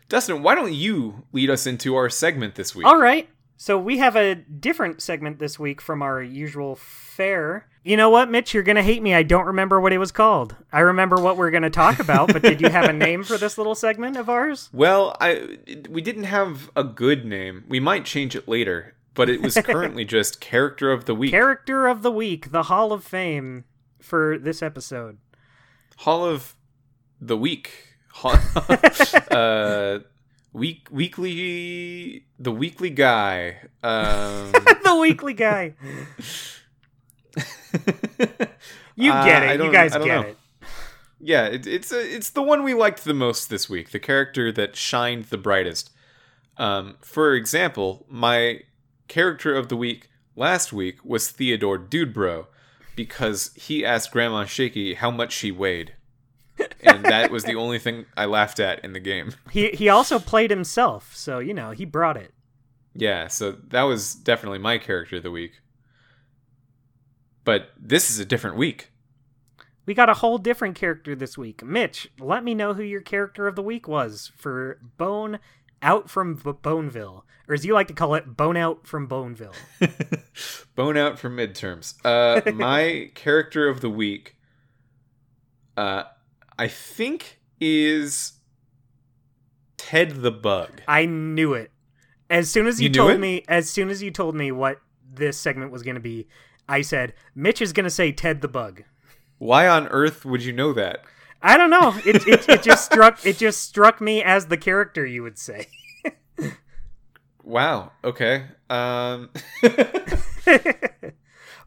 [0.09, 2.85] Dustin, why don't you lead us into our segment this week?
[2.85, 3.29] All right.
[3.57, 7.67] So we have a different segment this week from our usual fare.
[7.83, 8.53] You know what, Mitch?
[8.53, 9.13] You're gonna hate me.
[9.13, 10.55] I don't remember what it was called.
[10.71, 13.57] I remember what we're gonna talk about, but did you have a name for this
[13.57, 14.69] little segment of ours?
[14.73, 15.59] Well, I
[15.89, 17.63] we didn't have a good name.
[17.69, 21.31] We might change it later, but it was currently just character of the week.
[21.31, 23.65] Character of the week, the Hall of Fame
[24.01, 25.17] for this episode.
[25.97, 26.55] Hall of
[27.21, 27.71] the week.
[28.11, 28.37] Hall-
[29.31, 29.99] uh
[30.51, 33.57] week weekly the weekly guy.
[33.81, 34.51] Um
[34.83, 35.73] the weekly guy.
[38.95, 39.61] You Uh, get I it.
[39.63, 40.21] You guys get know.
[40.21, 40.37] it.
[41.19, 43.91] Yeah, it, it's a, it's the one we liked the most this week.
[43.91, 45.89] The character that shined the brightest.
[46.57, 48.61] Um, for example, my
[49.13, 52.47] character of the week last week was Theodore Dudebro
[52.95, 55.93] because he asked Grandma Shaky how much she weighed,
[56.81, 59.35] and that was the only thing I laughed at in the game.
[59.51, 62.33] He he also played himself, so you know he brought it.
[62.95, 65.61] Yeah, so that was definitely my character of the week.
[67.43, 68.89] But this is a different week.
[69.85, 71.63] We got a whole different character this week.
[71.63, 75.39] Mitch, let me know who your character of the week was for Bone
[75.83, 79.53] Out from B- Boneville, or as you like to call it, Bone Out from Boneville.
[80.75, 81.93] Bone out for midterms.
[82.03, 84.35] Uh, my character of the week,
[85.77, 86.03] uh,
[86.57, 88.33] I think is
[89.77, 90.81] Ted the Bug.
[90.87, 91.71] I knew it.
[92.29, 93.19] As soon as you, You told it?
[93.19, 94.81] me, as soon as you told me what
[95.13, 96.27] this segment was going to be,
[96.67, 98.83] I said Mitch is going to say Ted the Bug.
[99.37, 101.03] Why on earth would you know that?
[101.43, 101.93] I don't know.
[102.05, 105.67] It, it, it just struck it just struck me as the character you would say.
[107.43, 107.91] Wow.
[108.03, 108.45] Okay.
[108.69, 109.29] Um,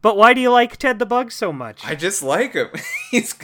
[0.03, 1.85] but why do you like Ted the Bug so much?
[1.85, 2.69] I just like him.
[3.11, 3.35] he's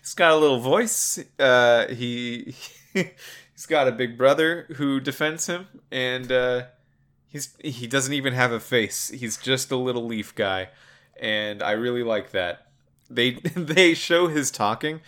[0.00, 1.18] he's got a little voice.
[1.38, 2.54] Uh, he
[2.92, 6.64] he's got a big brother who defends him, and uh,
[7.26, 9.08] he's he doesn't even have a face.
[9.08, 10.68] He's just a little leaf guy,
[11.18, 12.66] and I really like that.
[13.08, 15.00] They they show his talking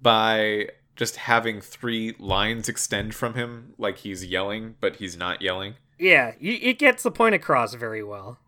[0.00, 5.74] by just having three lines extend from him, like he's yelling, but he's not yelling.
[5.98, 8.38] yeah, it gets the point across very well.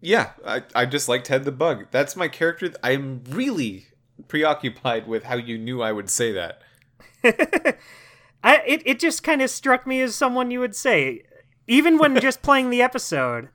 [0.00, 1.86] Yeah, I, I just like Ted the Bug.
[1.90, 2.72] That's my character.
[2.82, 3.86] I'm really
[4.28, 6.60] preoccupied with how you knew I would say that.
[8.44, 11.22] I it, it just kind of struck me as someone you would say.
[11.66, 13.48] Even when just playing the episode,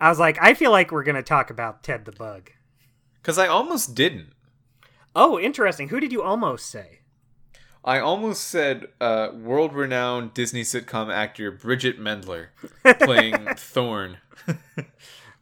[0.00, 2.50] I was like, I feel like we're going to talk about Ted the Bug.
[3.20, 4.32] Because I almost didn't.
[5.14, 5.88] Oh, interesting.
[5.88, 7.00] Who did you almost say?
[7.84, 12.48] I almost said uh, world renowned Disney sitcom actor Bridget Mendler
[13.00, 14.18] playing Thorn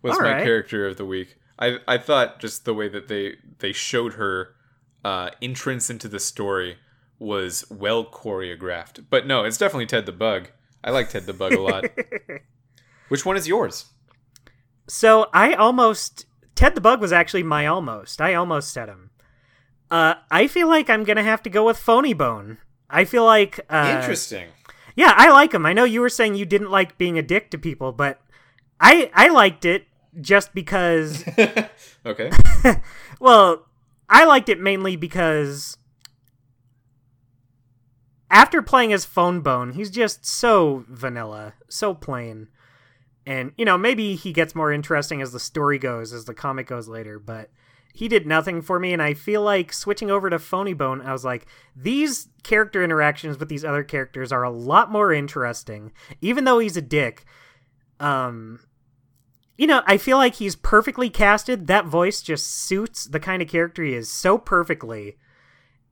[0.02, 0.42] was All my right.
[0.44, 1.36] character of the week.
[1.58, 4.54] I, I thought just the way that they, they showed her
[5.04, 6.78] uh, entrance into the story
[7.18, 9.04] was well choreographed.
[9.10, 10.48] But no, it's definitely Ted the Bug.
[10.82, 11.84] I like Ted the Bug a lot.
[13.08, 13.86] Which one is yours?
[14.88, 16.24] So I almost
[16.54, 18.20] Ted the Bug was actually my almost.
[18.22, 19.10] I almost said him.
[19.90, 22.58] Uh, I feel like I'm gonna have to go with Phoney Bone.
[22.88, 24.48] I feel like uh, Interesting.
[24.96, 25.66] Yeah, I like him.
[25.66, 28.20] I know you were saying you didn't like being a dick to people, but
[28.80, 29.86] I I liked it
[30.20, 31.24] just because.
[32.06, 32.30] okay.
[33.20, 33.66] well,
[34.08, 35.76] I liked it mainly because
[38.30, 42.48] after playing as Fone Bone, he's just so vanilla, so plain.
[43.26, 46.66] And, you know, maybe he gets more interesting as the story goes, as the comic
[46.66, 47.50] goes later, but
[47.92, 48.92] he did nothing for me.
[48.92, 53.38] And I feel like switching over to Phoney Bone, I was like, these character interactions
[53.38, 57.24] with these other characters are a lot more interesting, even though he's a dick.
[57.98, 58.60] Um,
[59.56, 61.66] you know, I feel like he's perfectly casted.
[61.66, 65.18] That voice just suits the kind of character he is so perfectly.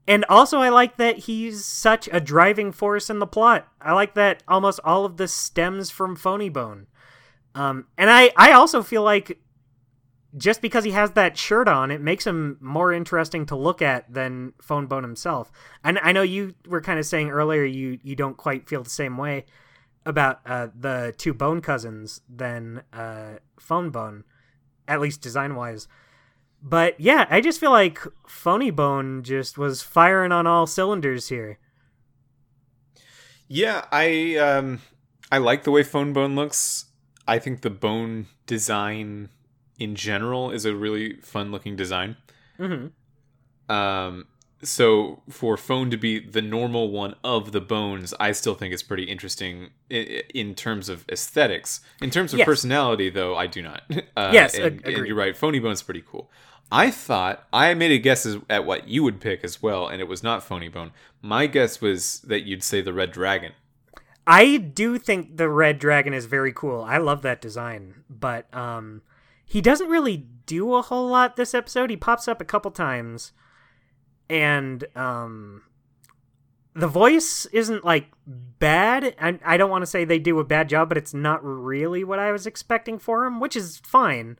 [0.07, 3.67] And also, I like that he's such a driving force in the plot.
[3.79, 6.87] I like that almost all of this stems from Phoney Bone.
[7.53, 9.39] Um, and I, I also feel like
[10.37, 14.11] just because he has that shirt on, it makes him more interesting to look at
[14.13, 15.51] than Fone Bone himself.
[15.83, 18.89] And I know you were kind of saying earlier you, you don't quite feel the
[18.89, 19.45] same way
[20.05, 24.23] about uh, the two Bone cousins than uh, Fone Bone,
[24.87, 25.87] at least design wise.
[26.61, 31.57] But yeah, I just feel like Phoney Bone just was firing on all cylinders here.
[33.47, 34.81] Yeah, I um
[35.31, 36.85] I like the way Fone Bone looks.
[37.27, 39.29] I think the bone design
[39.79, 42.17] in general is a really fun looking design.
[42.59, 43.71] Mm-hmm.
[43.73, 44.27] Um
[44.61, 48.83] so for fone to be the normal one of the bones i still think it's
[48.83, 52.45] pretty interesting in, in terms of aesthetics in terms of Yes.
[52.45, 53.83] personality though i do not
[54.17, 56.29] uh, Yes, and, and you're right phoney bone's pretty cool
[56.71, 60.01] i thought i made a guess as, at what you would pick as well and
[60.01, 60.91] it was not phoney bone
[61.21, 63.53] my guess was that you'd say the red dragon
[64.27, 66.83] I do think the red dragon is very cool.
[66.83, 69.01] I love that design, but um
[69.49, 71.89] he doesn't really do a whole lot this episode.
[71.89, 73.33] He pops up a couple times
[74.29, 75.63] and um
[76.75, 79.15] the voice isn't like bad.
[79.19, 82.03] I, I don't want to say they do a bad job, but it's not really
[82.03, 84.37] what I was expecting for him, which is fine.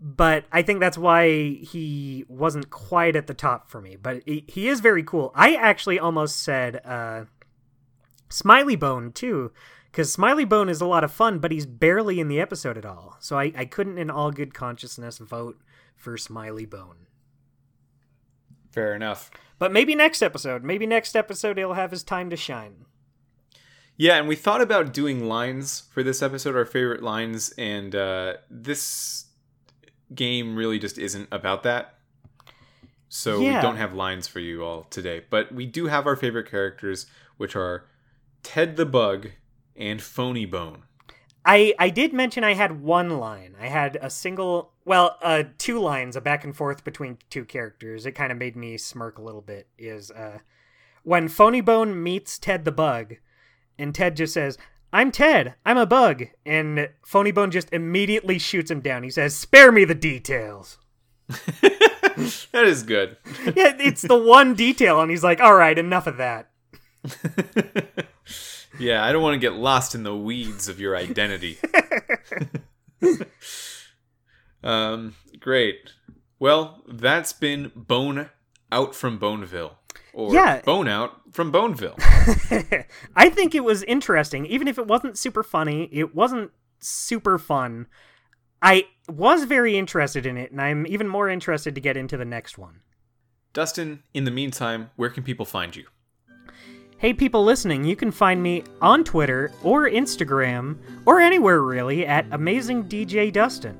[0.00, 3.96] But I think that's why he wasn't quite at the top for me.
[3.96, 5.30] But he, is very cool.
[5.36, 7.26] I actually almost said uh,
[8.28, 9.52] Smiley Bone too,
[9.92, 12.84] because Smiley Bone is a lot of fun, but he's barely in the episode at
[12.86, 13.16] all.
[13.20, 15.60] So I, I couldn't, in all good consciousness, vote
[15.94, 17.06] for Smiley Bone.
[18.72, 20.64] fair enough But maybe next episode.
[20.64, 22.86] Maybe next episode he'll have his time to shine.
[23.96, 28.34] Yeah, and we thought about doing lines for this episode, our favorite lines, and uh,
[28.50, 29.26] this
[30.14, 31.94] game really just isn't about that.
[33.10, 33.56] So Yeah.
[33.56, 37.06] we don't have lines for you all today, but we do have our favorite characters,
[37.36, 37.84] which are
[38.42, 39.28] Ted the Bug
[39.76, 40.84] and Phoney Bone.
[41.44, 43.56] I I did mention I had one line.
[43.60, 48.06] I had a single, well, uh, two lines, a back and forth between two characters.
[48.06, 49.66] It kind of made me smirk a little bit.
[49.76, 50.38] Is uh,
[51.02, 53.16] when Phoney Bone meets Ted the Bug,
[53.78, 54.56] and Ted just says,
[54.92, 55.54] "I'm Ted.
[55.66, 59.02] I'm a bug," and Phoney Bone just immediately shoots him down.
[59.02, 60.78] He says, "Spare me the details."
[61.28, 63.16] that is good.
[63.56, 66.50] yeah, it's the one detail, and he's like, "All right, enough of that."
[68.78, 71.58] yeah, I don't want to get lost in the weeds of your identity.
[74.64, 75.90] um, great.
[76.38, 78.30] Well, that's been Bone
[78.70, 79.78] Out from Boneville.
[80.12, 80.60] Or Yeah.
[80.62, 81.96] Bone Out from Boneville.
[83.16, 85.88] I think it was interesting, even if it wasn't super funny.
[85.92, 86.50] It wasn't
[86.80, 87.86] super fun.
[88.60, 92.24] I was very interested in it, and I'm even more interested to get into the
[92.24, 92.80] next one.
[93.52, 95.86] Dustin, in the meantime, where can people find you?
[97.02, 102.26] Hey, people listening, you can find me on Twitter or Instagram or anywhere really at
[102.30, 103.76] Amazing DJ Dustin.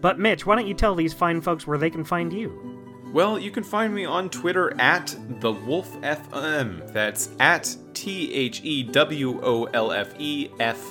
[0.00, 2.82] But Mitch, why don't you tell these fine folks where they can find you?
[3.12, 6.90] Well, you can find me on Twitter at the Wolf FM.
[6.94, 10.82] That's at T H E W O L F E F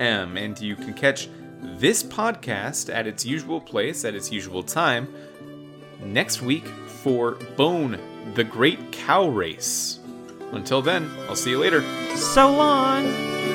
[0.00, 0.36] M.
[0.36, 1.28] And you can catch
[1.62, 5.06] this podcast at its usual place, at its usual time,
[6.02, 7.96] next week for Bone,
[8.34, 9.99] the Great Cow Race.
[10.52, 11.82] Until then, I'll see you later.
[12.16, 13.49] So long!